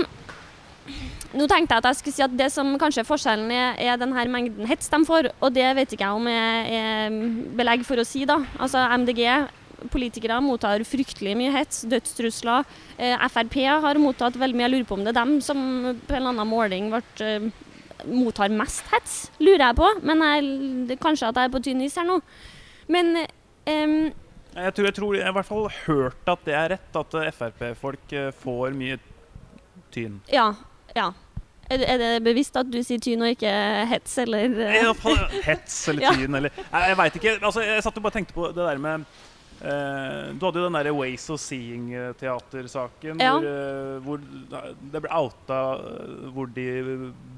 [1.29, 3.99] nå tenkte jeg at jeg skulle si at det som kanskje er forskjellen, er, er
[4.01, 5.29] den her mengden hets de får.
[5.43, 7.17] Og det vet ikke jeg om jeg er
[7.59, 8.39] belegg for å si, da.
[8.57, 9.21] Altså MDG,
[9.93, 12.65] politikere, mottar fryktelig mye hets, dødstrusler.
[12.97, 14.65] Eh, Frp har mottatt veldig mye.
[14.67, 17.51] Jeg lurer på om det er dem som på en eller annen måling ble, eh,
[18.07, 19.87] mottar mest hets, lurer jeg på.
[20.07, 22.19] Men jeg, kanskje at jeg er på tynn is her nå.
[22.87, 23.15] Men
[23.69, 23.95] um,
[24.55, 27.17] Jeg tror, jeg tror jeg har i hvert fall hørt at det er rett, at
[27.21, 28.99] eh, Frp-folk eh, får mye
[29.93, 30.21] tyn.
[30.33, 30.51] ja.
[30.95, 31.11] ja.
[31.69, 33.49] Er, det- er det bevisst at du sier tyn og ikke
[33.91, 34.49] hets, eller?
[35.45, 36.13] hets eller Ja.
[36.17, 37.33] tyn eller Jeg, jeg veit ikke.
[37.45, 39.03] Altså, jeg satt og bare tenkte på det der med
[39.61, 43.33] eh, Du hadde jo den der Ways of Seeing-teatersaken Ja.
[43.37, 44.19] hvor, eh, hvor
[44.91, 46.67] det ble outa eh, hvor de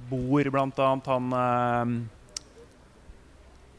[0.10, 2.08] bor, blant annet han eh,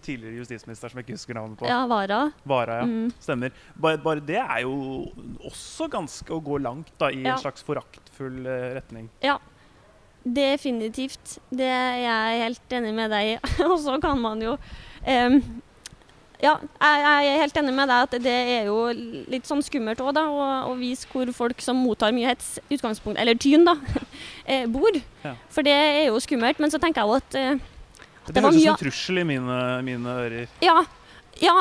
[0.03, 1.67] tidligere justisminister som jeg ikke husker navnet på.
[1.71, 2.33] Ja, Vara.
[2.45, 2.87] Vara, ja.
[2.89, 3.13] Mm.
[3.23, 3.53] Stemmer.
[3.79, 5.07] Bare, bare det er jo
[5.47, 7.37] også ganske å gå langt da, i Ja.
[7.37, 8.41] en slags foraktfull
[8.75, 9.09] retning.
[9.23, 9.37] Ja,
[10.27, 11.39] definitivt.
[11.51, 13.39] Det er jeg helt enig med deg i.
[13.69, 14.57] Og så kan man jo
[15.07, 15.39] em,
[16.43, 18.79] Ja, jeg, er helt enig med deg at det er jo
[19.31, 23.21] litt sånn skummelt òg, da, å, å vise hvor folk som mottar mye hets, utgangspunkt,
[23.23, 23.77] eller tyn, da,
[24.51, 24.99] eh, bor.
[25.23, 25.37] Ja.
[25.55, 26.59] For det er jo skummelt.
[26.63, 27.69] Men så tenker jeg jo at eh,
[28.27, 30.51] Det, Det høres ut som en trussel i mine, mine ører.
[30.65, 30.81] Ja,
[31.43, 31.55] ja,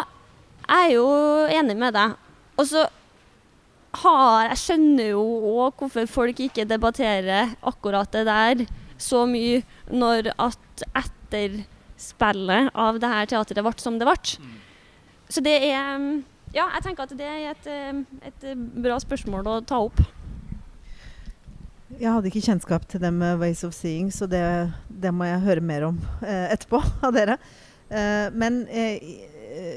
[0.66, 1.06] jeg er jo
[1.60, 2.18] enig med deg.
[2.58, 2.88] Og så
[4.02, 5.24] har Jeg skjønner jo
[5.62, 8.62] òg hvorfor folk ikke debatterer akkurat det der
[9.02, 14.38] så mye når at etterspillet av det her teatret ble som det ble.
[15.32, 16.10] Så det er um,
[16.52, 18.48] Ja, jeg tenker at det er et, um, et
[18.84, 20.02] bra spørsmål å ta opp.
[22.00, 24.44] Jeg hadde ikke kjennskap til det med Ways of Seeing, så det,
[24.88, 27.36] det må jeg høre mer om eh, etterpå av dere.
[27.92, 29.04] Eh, men eh,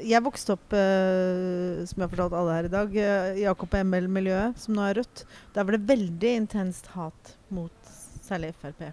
[0.07, 3.87] jeg vokste opp, eh, som jeg har fortalt alle her i dag, eh, Jakob og
[3.91, 5.25] ML-miljøet, som nå er rødt.
[5.55, 8.87] Der var det veldig intenst hat mot særlig Frp,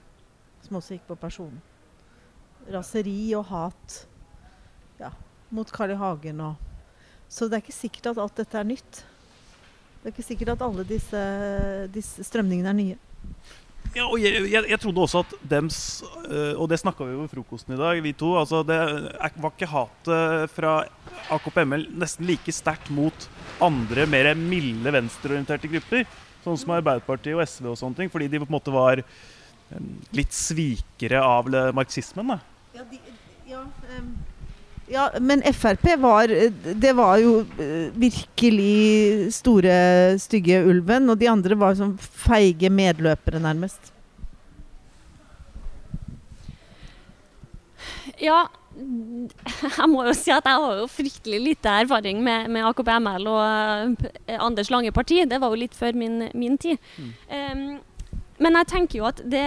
[0.67, 1.55] som også gikk på person.
[2.73, 4.03] Raseri og hat
[5.01, 5.11] ja,
[5.53, 5.99] mot Carl I.
[6.01, 6.55] Hagen og
[7.33, 9.05] Så det er ikke sikkert at alt dette er nytt.
[10.03, 11.21] Det er ikke sikkert at alle disse,
[11.95, 12.97] disse strømningene er nye.
[13.93, 15.79] Ja, og jeg, jeg, jeg trodde også at dems
[16.25, 18.31] øh, Og det snakka vi jo ved frokosten i dag, vi to.
[18.41, 18.79] Altså, det
[19.21, 20.73] var ikke hatet fra
[21.37, 23.29] AKP-ML nesten like sterkt mot
[23.63, 26.07] andre, mer milde venstreorienterte grupper?
[26.43, 28.13] Sånn som Arbeiderpartiet og SV og sånne ting.
[28.13, 32.33] Fordi de på en måte var øh, litt svikere av marxismen.
[32.33, 32.41] Da.
[32.81, 33.03] Ja, de,
[33.53, 34.15] ja, em,
[34.93, 36.29] Ja, men Frp var
[36.75, 41.09] Det var jo eh, virkelig store, stygge ulven.
[41.09, 43.93] Og de andre var sånn feige medløpere, nærmest.
[48.21, 48.45] Ja,
[49.79, 53.97] jeg må jo si at jeg har jo fryktelig lite erfaring med, med AKP-ML og
[53.97, 55.23] uh, Anders Lange parti.
[55.29, 56.81] Det var jo litt før min, min tid.
[56.99, 57.13] Mm.
[57.33, 59.47] Um, men jeg tenker jo at det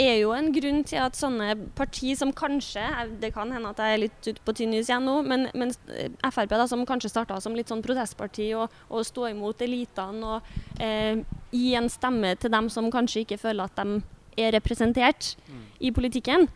[0.00, 2.82] er jo en grunn til at sånne parti som kanskje
[3.20, 5.70] Det kan hende at jeg er litt ute på tynn is igjen nå, men, men
[5.74, 10.82] Frp, da, som kanskje starta som litt sånn protestparti og, og stå imot elitene og
[10.82, 11.22] eh,
[11.54, 14.00] gi en stemme til dem som kanskje ikke føler at de
[14.44, 15.66] er representert mm.
[15.86, 16.48] i politikken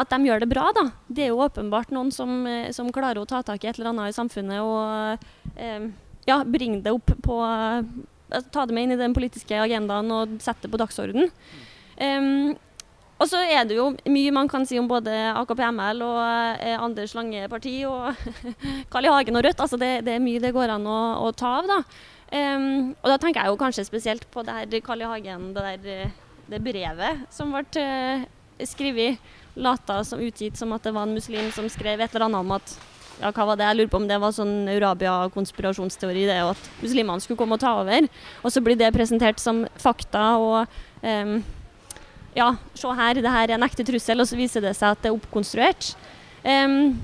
[0.00, 0.88] at de gjør det bra, da.
[1.06, 3.92] Det er jo åpenbart noen som, eh, som klarer å ta tak i et eller
[3.92, 5.86] annet i samfunnet og eh,
[6.26, 7.86] ja, bringe det opp på eh,
[8.34, 11.28] Ta det med inn i den politiske agendaen og sette det på dagsordenen.
[12.00, 12.56] Um,
[13.14, 16.18] og så er det jo mye man kan si om både AKP-ML og
[16.58, 18.10] eh, Anders Lange parti og
[18.92, 19.12] Carl I.
[19.14, 19.62] Hagen og Rødt.
[19.62, 21.78] Altså det, det, er mye det går an å, å ta av, da.
[22.34, 25.10] Um, og da tenker jeg jo kanskje spesielt på det her Carl I.
[25.12, 26.12] Hagen, det der
[26.50, 28.24] det brevet som ble uh,
[28.68, 29.20] skrevet
[29.54, 32.52] lata som utgitt som at det var en muslim som skrev et eller annet om
[32.56, 32.74] at
[33.20, 33.68] ja, hva var det?
[33.68, 37.76] Jeg lurer på om det var sånn Eurabia-konspirasjonsteori, det, at muslimene skulle komme og ta
[37.78, 38.08] over.
[38.42, 40.72] Og så blir det presentert som fakta og
[41.06, 41.36] um,
[42.34, 45.02] Ja, se her, det her er en ekte trussel, og så viser det seg at
[45.04, 45.92] det er oppkonstruert.
[46.42, 46.96] Um,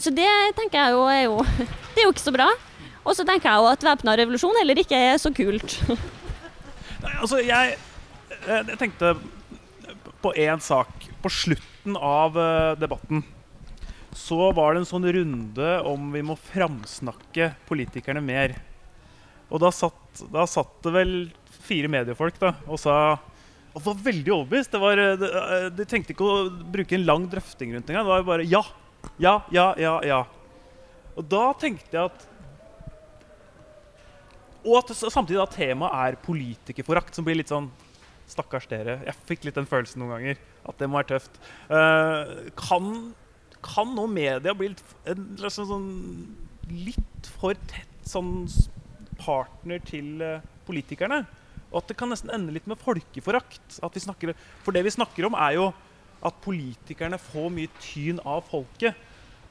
[0.00, 1.36] så det tenker jeg jo er jo
[1.92, 2.48] Det er jo ikke så bra.
[3.04, 5.76] Og så tenker jeg jo at væpna revolusjon heller ikke er så kult.
[7.04, 7.76] Nei, altså, jeg,
[8.44, 9.14] eh, jeg tenkte
[10.20, 13.22] på én sak på slutten av uh, debatten
[14.16, 18.56] så var det en sånn runde om vi må framsnakke politikerne mer.
[19.50, 21.14] Og da satt, da satt det vel
[21.66, 22.96] fire mediefolk da, og sa
[23.70, 24.72] og var veldig overbevist.
[24.72, 28.06] Det var, eh, de, eh, de tenkte ikke å bruke en lang drøfting rundt engang.
[28.06, 28.62] Det var bare ja,
[29.22, 30.24] ja, ja, ja, ja.
[31.16, 32.26] Og da tenkte jeg at
[34.60, 37.70] Og at samtidig at temaet er politikerforakt, som blir litt sånn
[38.28, 38.98] Stakkars dere.
[39.06, 40.42] Jeg fikk litt den følelsen noen ganger.
[40.68, 41.38] At det må være tøft.
[41.70, 43.14] Uh, kan,
[43.64, 45.88] kan nå media bli litt, en, liksom sånn,
[46.68, 48.44] litt for tett sånn
[49.16, 51.24] partner til uh, politikerne?
[51.70, 53.78] Og at det kan nesten ende litt med folkeforakt.
[53.78, 55.70] Snakker, for det vi snakker om, er jo
[56.26, 58.98] at politikerne får mye tyn av folket.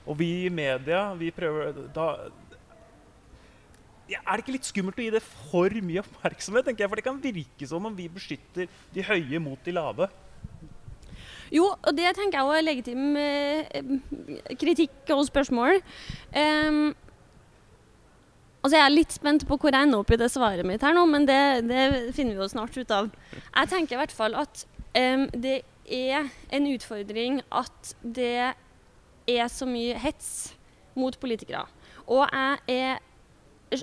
[0.10, 2.12] Og vi i media vi prøver da,
[4.10, 6.66] ja, Er det ikke litt skummelt å gi det for mye oppmerksomhet?
[6.66, 10.10] tenker jeg, For det kan virke som om vi beskytter de høye mot de lave.
[11.54, 13.78] Jo, og det tenker jeg òg er legitim eh,
[14.62, 15.80] kritikk og spørsmål.
[16.34, 16.92] Um,
[18.70, 20.94] altså Jeg er litt spent på hvor jeg ender opp i det svaret mitt her
[20.94, 23.10] nå, men det, det finner vi jo snart ut av.
[23.34, 28.54] Jeg tenker i hvert fall at um, det er en utfordring at det
[29.30, 30.54] er så mye hets
[31.00, 31.66] mot politikere.
[32.06, 33.06] Og jeg er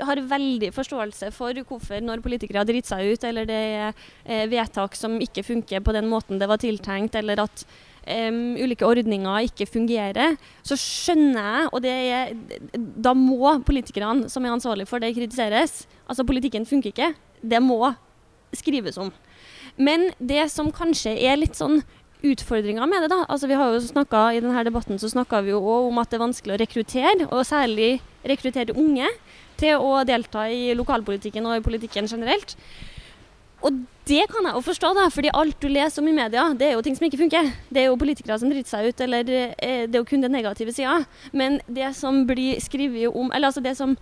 [0.02, 3.92] har veldig forståelse for hvorfor når politikere dritt seg ut, eller det er
[4.24, 7.62] eh, vedtak som ikke funker på den måten det var tiltenkt, eller at
[8.06, 12.32] um, ulike ordninger ikke fungerer, så skjønner jeg, og er,
[12.76, 15.84] da må politikerne som er ansvarlig for det, kritiseres.
[16.06, 17.12] Altså politikken funker ikke.
[17.42, 17.92] Det må
[18.56, 19.12] skrives om.
[19.76, 21.82] Men det som kanskje er litt sånn
[22.26, 25.52] utfordringa med det, da altså vi har jo snakket, I denne debatten så snakka vi
[25.52, 29.10] jo om at det er vanskelig å rekruttere, og særlig rekruttere unge
[29.60, 32.56] til å delta i lokalpolitikken og i politikken generelt.
[33.66, 36.68] Og det kan jeg jo forstå, da, fordi alt du leser om i media, det
[36.68, 37.48] er jo ting som ikke funker.
[37.74, 40.36] Det er jo politikere som driter seg ut, eller eh, det er jo kun den
[40.36, 41.00] negative sida.
[41.34, 43.96] Men det som blir skrevet om Eller altså det som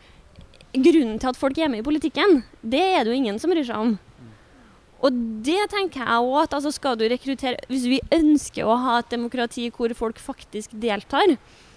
[0.75, 3.63] Grunnen til at folk er med i politikken, det er det jo ingen som bryr
[3.63, 3.93] seg om.
[5.07, 8.97] Og det tenker jeg òg at altså skal du rekruttere Hvis vi ønsker å ha
[8.99, 11.37] et demokrati hvor folk faktisk deltar,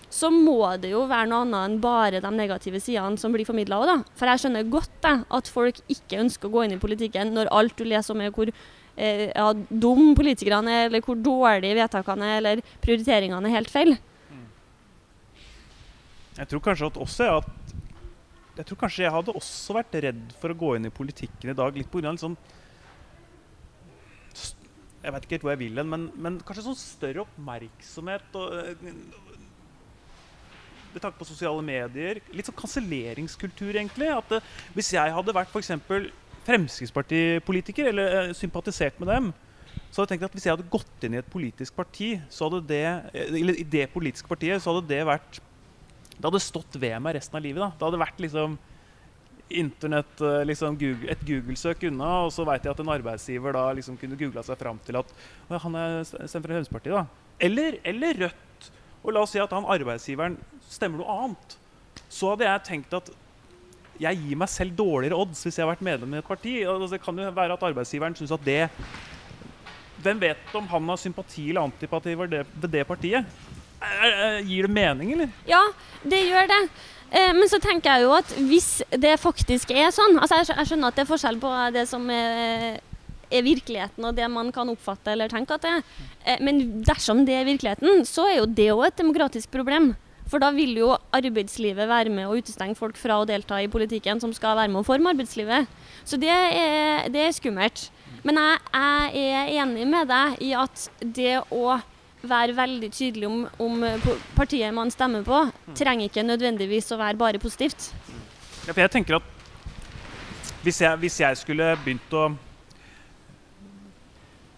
[0.10, 3.82] så må det jo være noe annet enn bare de negative sidene som blir formidla
[3.82, 3.98] òg, da.
[4.16, 7.52] For jeg skjønner godt da, at folk ikke ønsker å gå inn i politikken når
[7.52, 12.32] alt du leser om er hvor eh, ja, dum politikerne er, eller hvor dårlige vedtakene
[12.32, 13.98] er, eller prioriteringene er helt feil.
[16.38, 17.76] Jeg tror kanskje at også at
[18.58, 21.58] jeg tror kanskje jeg hadde også vært redd for å gå inn i politikken i
[21.58, 22.10] dag, litt pga.
[22.10, 22.38] Litt sånn
[25.04, 28.88] Jeg vet ikke helt hvor jeg vil hen, men, men, kanskje sånn større oppmerksomhet og
[30.94, 32.22] med tanke på sosiale medier.
[32.36, 34.10] Litt sånn kanselleringskultur, egentlig.
[34.14, 35.74] At det, eh, hvis jeg hadde vært f.eks.
[36.48, 39.26] Fremskrittspartipolitiker, eller uh, sympatisert med dem,
[39.92, 42.48] så hadde jeg tenkt at hvis jeg hadde gått inn i et politisk parti, så
[42.48, 45.44] hadde det, eh, eller i det politiske partiet, så hadde det vært
[46.18, 47.62] Det hadde stått ved meg resten av livet.
[47.62, 47.70] da.
[47.78, 48.58] Det hadde vært liksom
[49.48, 53.96] Internett, liksom Google, et Google-søk unna, og så veit jeg at en arbeidsgiver da liksom
[53.96, 55.14] kunne googla seg fram til at
[55.48, 56.98] han er stemt fra Fremskrittspartiet.
[56.98, 57.06] da.
[57.40, 58.47] Eller, eller Rødt
[59.04, 61.58] og la oss si at han arbeidsgiveren stemmer noe annet,
[62.10, 63.12] så hadde jeg tenkt at
[64.02, 66.60] jeg gir meg selv dårligere odds hvis jeg har vært medlem i et parti.
[66.64, 68.66] Altså, det kan jo være at arbeidsgiveren syns at det
[69.98, 73.26] Hvem vet om han har sympati eller antipati ved det, ved det partiet?
[74.46, 75.32] Gir det mening, eller?
[75.50, 75.64] Ja,
[76.06, 76.60] det gjør det.
[77.10, 80.92] Eh, men så tenker jeg jo at hvis det faktisk er sånn altså Jeg skjønner
[80.92, 82.82] at det er forskjell på det som er,
[83.32, 85.86] er virkeligheten og det man kan oppfatte eller tenke at det er.
[86.26, 89.94] Eh, men dersom det er virkeligheten, så er jo det òg et demokratisk problem.
[90.28, 94.20] For da vil jo arbeidslivet være med å utestenge folk fra å delta i politikken
[94.20, 95.70] som skal være med å forme arbeidslivet.
[96.04, 97.88] Så det er, det er skummelt.
[98.28, 101.78] Men jeg, jeg, er enig med deg i at det å
[102.28, 103.86] være veldig tydelig om, om
[104.36, 105.46] partiet man stemmer på,
[105.78, 107.94] trenger ikke nødvendigvis å være bare positivt.
[108.66, 109.34] Ja, for jeg tenker at
[110.66, 112.26] hvis jeg, hvis jeg skulle begynt å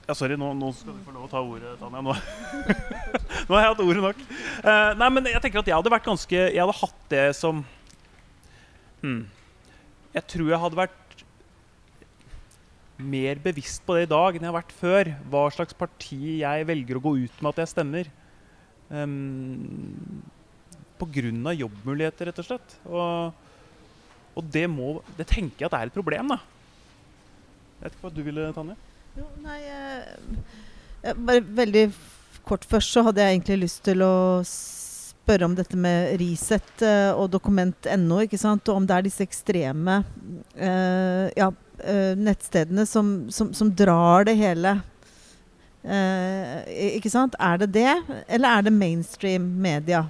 [0.10, 2.00] ja, sorry, nå, nå, skal du få lov å ta ordet, Tanja.
[2.02, 2.16] Nå,
[3.46, 4.24] nå har jeg hatt ordet nok.
[4.64, 7.60] Uh, nei, men jeg tenker at jeg hadde vært ganske Jeg hadde hatt det som
[9.04, 9.20] hmm,
[10.16, 11.24] Jeg tror jeg hadde vært
[13.00, 15.14] mer bevisst på det i dag enn jeg har vært før.
[15.30, 18.10] Hva slags parti jeg velger å gå ut med at jeg stemmer.
[18.90, 20.26] Um,
[21.00, 21.54] Pga.
[21.54, 22.78] jobbmuligheter, rett og slett.
[22.90, 23.46] Og,
[24.34, 26.34] og det, må, det tenker jeg at er et problem.
[26.34, 26.42] da.
[27.78, 28.82] Jeg vet ikke hva du ville, Tanje?
[29.18, 31.86] Jo, nei, eh, bare veldig
[32.48, 37.12] kort først så hadde jeg egentlig lyst til å spørre om dette med Resett eh,
[37.14, 38.22] og dokument.no.
[38.26, 38.70] ikke sant?
[38.70, 40.02] Og om det er disse ekstreme
[40.56, 44.80] eh, ja, uh, nettstedene som, som, som, drar det hele.
[45.86, 46.66] Uh,
[46.98, 47.38] ikke sant?
[47.40, 47.94] Er det det,
[48.28, 50.08] eller er det mainstream media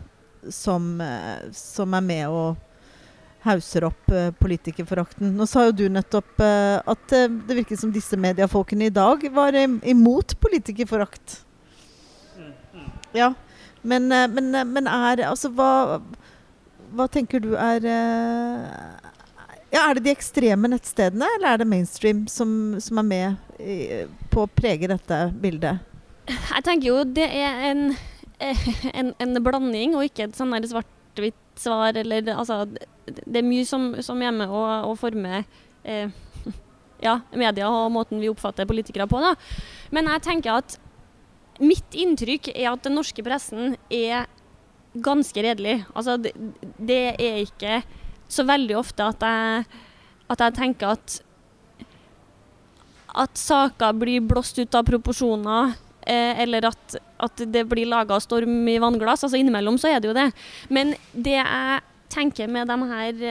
[0.50, 0.96] som,
[1.52, 2.69] som er med og
[3.46, 5.32] hauser opp politikerforakten?
[5.38, 10.36] Nå sa jo du nettopp at det virket som disse mediefolkene i dag var imot
[10.44, 11.40] politikerforakt.
[13.16, 13.34] Ja,
[13.82, 16.02] men, men, men er Altså, hva,
[16.94, 17.86] hva tenker du er
[19.72, 24.06] ja, Er det de ekstreme nettstedene, eller er det mainstream som, som er med i,
[24.34, 25.86] på å prege dette bildet?
[26.30, 27.84] Jeg tenker jo det er en,
[29.00, 31.98] en, en blanding, og ikke et sånn svart-hvitt svar.
[32.00, 32.64] Eller, altså,
[33.06, 35.44] det er mye som, som er med å, å forme
[35.84, 36.12] eh,
[37.08, 39.22] ja, media og måten vi oppfatter politikere på.
[39.24, 39.36] Da.
[39.96, 40.80] Men jeg tenker at
[41.60, 44.30] mitt inntrykk er at den norske pressen er
[45.00, 45.82] ganske redelig.
[45.94, 46.34] Altså, det,
[46.78, 47.82] det er ikke
[48.30, 49.66] så veldig ofte at jeg,
[50.30, 51.24] at jeg tenker at
[53.20, 55.74] at saker blir blåst ut av proporsjoner,
[56.10, 59.26] eh, eller at, at, det blir laga storm i vannglass.
[59.28, 60.30] Altså Innimellom så er det jo det.
[60.74, 63.26] Men det jeg tenker med de her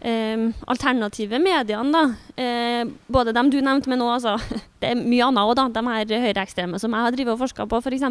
[0.00, 4.36] eh, alternative mediene, da, eh, både dem du nevnte, men òg altså,
[4.80, 7.82] det er mye annet òg, de her høyreekstreme som jeg har drevet og forska på,
[7.82, 8.08] f.eks.,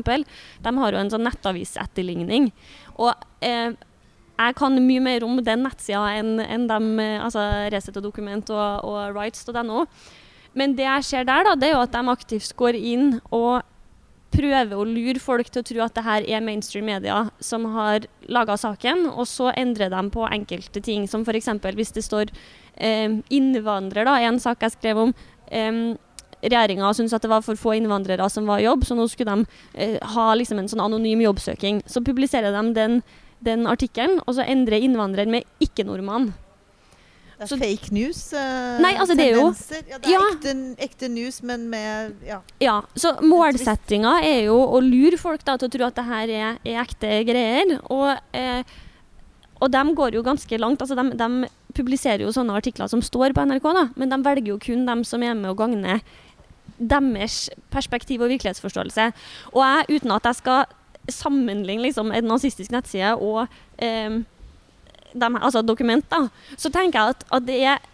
[0.64, 2.52] de har jo en sånn nettavisetterligning.
[2.98, 3.14] Og
[3.46, 3.76] eh,
[4.38, 8.54] jeg kan mye mer om den nettsida enn en dem, eh, altså Resett og Dokument
[8.54, 9.86] og, og Rights.no.
[10.58, 13.66] Men det jeg ser der, da, det er jo at de aktivt går inn og
[14.34, 18.06] prøver å lure folk til å tro at det her er mainstream media som har
[18.30, 21.50] laga saken, og så endrer de på enkelte ting, som f.eks.
[21.78, 22.34] hvis det står
[22.76, 25.16] eh, innvandrer, da, en sak jeg skrev om.
[25.48, 25.96] Eh,
[26.38, 29.40] Regjeringa syntes at det var for få innvandrere som var i jobb, så nå skulle
[29.40, 31.82] de eh, ha liksom en sånn anonym jobbsøking.
[31.90, 33.00] Så publiserer de den
[33.44, 36.32] den artikkelen, og så endrer innvandrer med ikke-nordmann.
[37.38, 38.20] Det er fake news?
[38.34, 40.22] Uh, nei, altså det er jo ja, Det er ja.
[40.34, 42.40] ekte, ekte, news, men med ja.
[42.64, 46.34] ja så målsettinga er jo å lure folk da, til å tro at det her
[46.34, 47.76] er, er ekte greier.
[47.94, 48.64] Og, eh,
[49.62, 50.82] og de går jo ganske langt.
[50.82, 54.50] altså de, de, publiserer jo sånne artikler som står på NRK, da, men de velger
[54.50, 56.00] jo kun dem som er med å gagne
[56.78, 59.12] deres perspektiv og virkelighetsforståelse.
[59.54, 60.66] Og jeg, uten at jeg skal
[61.14, 63.46] sammenligne liksom, en nazistisk nettside og
[63.78, 64.18] eh,
[65.14, 67.90] de, altså dokumenter, så tenker jeg at, at det, er,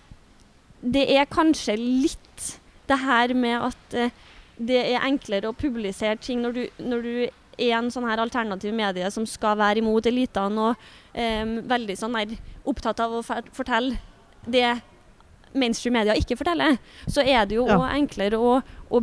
[0.81, 2.49] det, er, kanskje litt
[2.89, 4.15] det her med at eh,
[4.57, 8.73] det er enklere å publisere ting når du, når du er en sånn her alternativ
[8.75, 12.33] medie som skal være imot elitene og eh, veldig sånn her
[12.69, 13.99] opptatt av å fortelle
[14.45, 14.67] det
[15.53, 17.77] mainstream media ikke forteller, så er det jo ja.
[17.93, 18.57] enklere å,
[18.93, 19.01] å,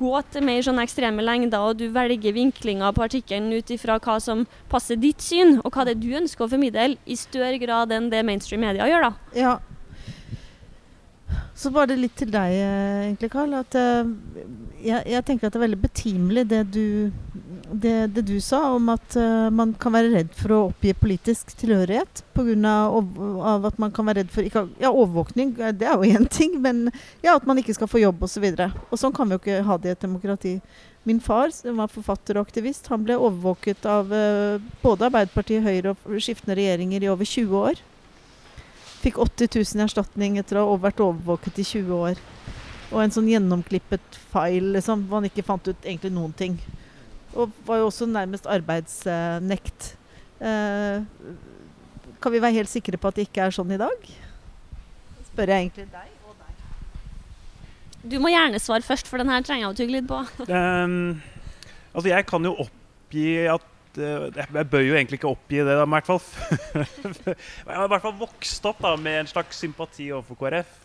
[0.00, 4.16] gå til mer sånne ekstreme lengder, og du velger vinklinger på artikkelen ut ifra hva
[4.22, 7.92] som passer ditt syn, og hva det er du ønsker å formidle, i større grad
[7.92, 9.10] enn det mainstream media gjør.
[9.10, 9.36] da.
[9.36, 9.58] Ja.
[11.54, 13.52] Så var det litt til deg, eh, egentlig, Karl.
[13.58, 14.08] At uh,
[14.80, 16.86] jeg, jeg, tenker at det er veldig betimelig det du,
[17.68, 21.52] det, det du sa om at uh, man kan være redd for å oppgi politisk
[21.60, 22.76] tilhørighet pga.
[23.50, 26.88] Av at man kan være redd for Ja, overvåkning, det er jo én ting, men
[27.20, 28.46] ja, at man ikke skal få jobb osv.
[28.46, 30.56] Og, så og sånn kan vi jo ikke ha det i et demokrati.
[31.08, 34.10] Min far, som var forfatter og aktivist, han ble overvåket av
[34.82, 37.80] både Arbeiderpartiet, Høyre og skiftende regjeringer i over 20 år.
[39.00, 42.20] Fikk 80 000 i erstatning etter å ha vært overvåket i 20 år.
[42.90, 46.58] Og en sånn gjennomklippet file liksom, hvor han ikke fant ut egentlig noen ting.
[47.38, 49.92] Og var jo også nærmest arbeidsnekt.
[50.42, 51.04] Eh,
[52.20, 54.08] kan vi være helt sikre på at det ikke er sånn i dag?
[55.30, 56.16] Spør jeg egentlig deg.
[58.00, 60.20] Du må gjerne svare først, for den her trenger jeg å tygge litt på.
[60.48, 61.20] um,
[61.94, 63.66] altså, jeg kan jo oppgi at
[63.98, 66.20] Jeg bør jo egentlig ikke oppgi det, da, men i hvert fall
[67.34, 70.76] Jeg har i hvert fall vokst opp da, med en slags sympati overfor KrF.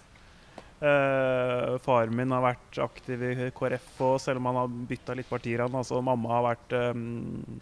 [0.76, 5.30] Uh, faren min har vært aktiv i KrF, og selv om han har bytta litt
[5.30, 7.62] partier han, altså Mamma har vært um,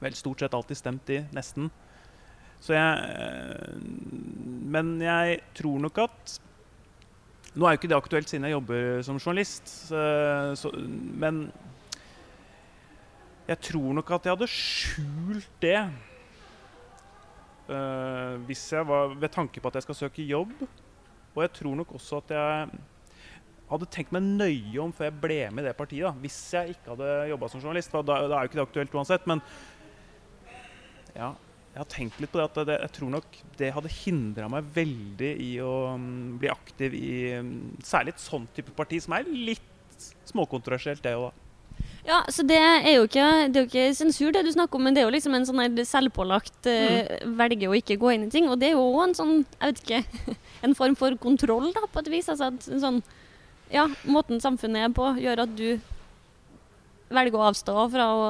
[0.00, 1.68] vel stort sett alltid stemt i, nesten.
[2.60, 3.76] Så jeg uh,
[4.72, 6.38] Men jeg tror nok at
[7.50, 10.70] nå er jo ikke det aktuelt siden jeg jobber som journalist, uh, så,
[11.20, 11.48] men
[13.50, 15.78] jeg tror nok at jeg hadde skjult det
[17.70, 20.54] uh, hvis jeg var ved tanke på at jeg skal søke jobb.
[21.34, 22.80] Og jeg tror nok også at jeg
[23.70, 26.06] hadde tenkt meg nøye om før jeg ble med i det partiet.
[26.06, 27.92] Da, hvis jeg ikke hadde jobba som journalist.
[27.92, 29.26] For da, da, er jo ikke det aktuelt uansett.
[29.30, 29.42] Men
[31.14, 31.32] ja,
[31.74, 34.72] jeg har tenkt litt på det at det, jeg tror nok det hadde hindra meg
[34.74, 37.52] veldig i å um, bli aktiv i um,
[37.86, 39.66] særlig et sånt type parti, som er litt
[40.30, 41.49] småkontroversielt, det òg, da.
[42.06, 44.86] Ja, så det er, jo ikke, det er jo ikke sensur, det du snakker om,
[44.88, 47.34] men det er jo liksom en sånn selvpålagt uh, mm.
[47.38, 48.48] velge å ikke gå inn i ting.
[48.48, 50.36] Og det er jo òg en sånn, jeg vet ikke,
[50.66, 52.30] en form for kontroll, da, på et vis.
[52.32, 53.02] Altså at sånn
[53.70, 55.78] Ja, måten samfunnet er på, gjør at du
[57.14, 58.24] velger å avstå fra å,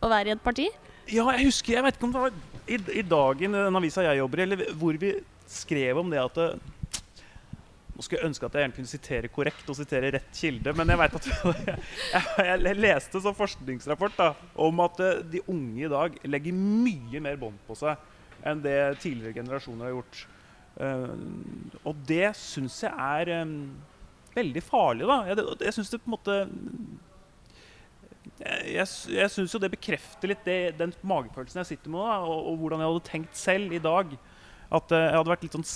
[0.00, 0.70] å være i et parti.
[1.06, 4.20] Ja, jeg husker Jeg vet ikke om det var i, i dagen den avisa jeg
[4.22, 5.12] jobber i, eller hvor vi
[5.46, 6.48] skrev om det at det,
[7.96, 10.90] nå skulle jeg ønske at jeg gjerne kunne sitere korrekt og sitere rett kilde, men
[10.92, 14.26] jeg vet at jeg, jeg, leste som forskningsrapport da,
[14.66, 17.96] om at eh, de unge i dag legger mye mer bånd på seg
[18.46, 20.18] enn det tidligere generasjoner har gjort.
[20.76, 23.54] Uh, og det syns jeg er um,
[24.36, 25.08] veldig farlig.
[25.08, 25.16] da.
[25.30, 26.36] Jeg, jeg synes det på en måte
[28.36, 28.84] jeg,
[29.16, 32.60] jeg syns jo det bekrefter litt det, den magefølelsen jeg sitter med, da, og, og,
[32.60, 34.12] hvordan jeg hadde tenkt selv i dag.
[34.76, 35.68] At jeg hadde vært litt sånn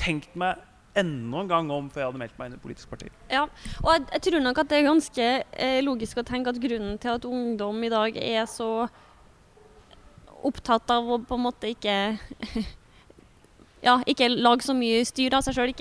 [0.00, 0.64] tenkt meg
[1.00, 3.10] enda en gang om før jeg hadde meldt meg inn i et politisk parti.
[3.32, 3.44] Ja,
[3.84, 5.28] og jeg, jeg, tror nok at det er ganske
[5.66, 8.72] eh, logisk å tenke at grunnen til at ungdom i dag er så
[10.48, 11.96] opptatt av å på en måte ikke
[13.86, 15.74] ja, ikke lage så mye styr av seg sjøl.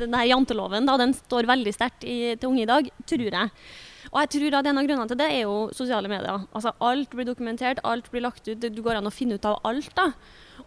[0.00, 3.56] Denne janteloven da, den står veldig sterkt til unge i dag, tror jeg.
[4.12, 6.46] Og jeg tror at En av grunnene til det er jo sosiale medier.
[6.52, 8.60] Altså Alt blir dokumentert, alt blir lagt ut.
[8.60, 9.94] Du går an å finne ut av alt.
[9.96, 10.12] da.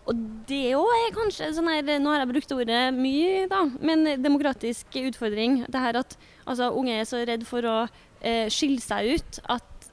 [0.06, 4.06] Og det òg er kanskje sånn her, Nå har jeg brukt ordet mye, da, men
[4.22, 5.64] demokratisk utfordring.
[5.72, 7.78] Det her at altså, unge er så redd for å
[8.22, 9.90] eh, skille seg ut at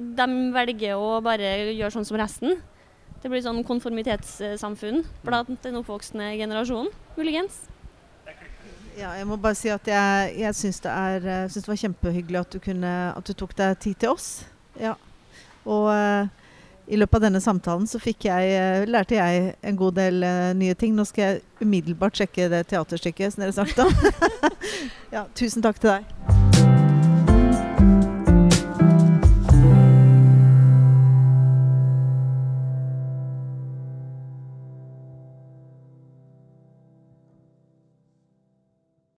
[0.00, 2.60] de velger å bare gjøre sånn som resten.
[3.20, 6.88] Det blir sånn konformitetssamfunn blant den oppvoksende generasjonen,
[7.18, 7.66] muligens.
[8.98, 12.56] Ja, jeg må bare si at jeg, jeg syns det, eh, det var kjempehyggelig at
[12.56, 14.28] du, kunne, at du, tok deg tid til oss.
[14.80, 14.96] Ja.
[15.68, 16.28] Og uh,
[16.90, 20.74] i løpet av denne samtalen så jeg, uh, lærte jeg en god del uh, nye
[20.74, 20.96] ting.
[20.96, 24.50] Nå skal jeg umiddelbart sjekke det teaterstykket som dere snakket om.
[25.16, 26.19] ja, tusen takk til deg.